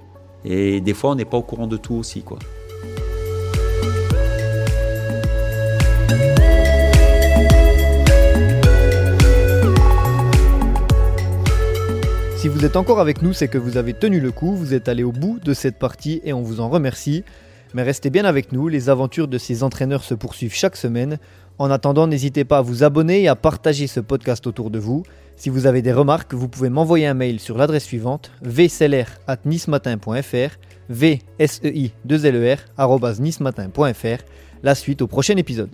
Et 0.46 0.82
des 0.82 0.94
fois 0.94 1.12
on 1.12 1.16
n'est 1.16 1.26
pas 1.26 1.38
au 1.38 1.42
courant 1.42 1.68
de 1.68 1.78
tout 1.78 1.96
aussi. 1.96 2.22
quoi. 2.22 2.38
Si 12.42 12.48
vous 12.48 12.66
êtes 12.66 12.76
encore 12.76 13.00
avec 13.00 13.22
nous, 13.22 13.34
c'est 13.34 13.48
que 13.48 13.60
vous 13.60 13.78
avez 13.78 13.94
tenu 13.94 14.20
le 14.20 14.32
coup, 14.32 14.56
vous 14.56 14.74
êtes 14.74 14.90
allé 14.90 15.04
au 15.04 15.12
bout 15.12 15.40
de 15.44 15.54
cette 15.54 15.78
partie 15.78 16.22
et 16.24 16.34
on 16.34 16.42
vous 16.42 16.60
en 16.60 16.70
remercie. 16.70 17.24
Mais 17.74 17.84
restez 17.84 18.10
bien 18.10 18.26
avec 18.26 18.52
nous, 18.52 18.68
les 18.68 18.90
aventures 18.90 19.28
de 19.28 19.38
ces 19.38 19.64
entraîneurs 19.64 20.04
se 20.04 20.14
poursuivent 20.14 20.54
chaque 20.54 20.76
semaine. 20.76 21.18
En 21.58 21.72
attendant, 21.72 22.08
n'hésitez 22.08 22.44
pas 22.44 22.58
à 22.58 22.62
vous 22.62 22.84
abonner 22.84 23.22
et 23.22 23.28
à 23.28 23.36
partager 23.36 23.88
ce 23.88 24.00
podcast 24.00 24.48
autour 24.48 24.72
de 24.72 24.80
vous. 24.80 25.04
Si 25.36 25.50
vous 25.50 25.66
avez 25.66 25.82
des 25.82 25.94
remarques, 25.94 26.34
vous 26.34 26.48
pouvez 26.48 26.70
m'envoyer 26.70 27.08
un 27.08 27.14
mail 27.14 27.40
sur 27.40 27.58
l'adresse 27.58 27.86
suivante 27.86 28.32
vseler@nismatin.fr, 28.42 30.58
vsei 30.90 31.92
2 32.06 32.30
ler 32.30 32.58
La 34.64 34.76
suite 34.76 35.02
au 35.02 35.08
prochain 35.08 35.38
épisode. 35.38 35.70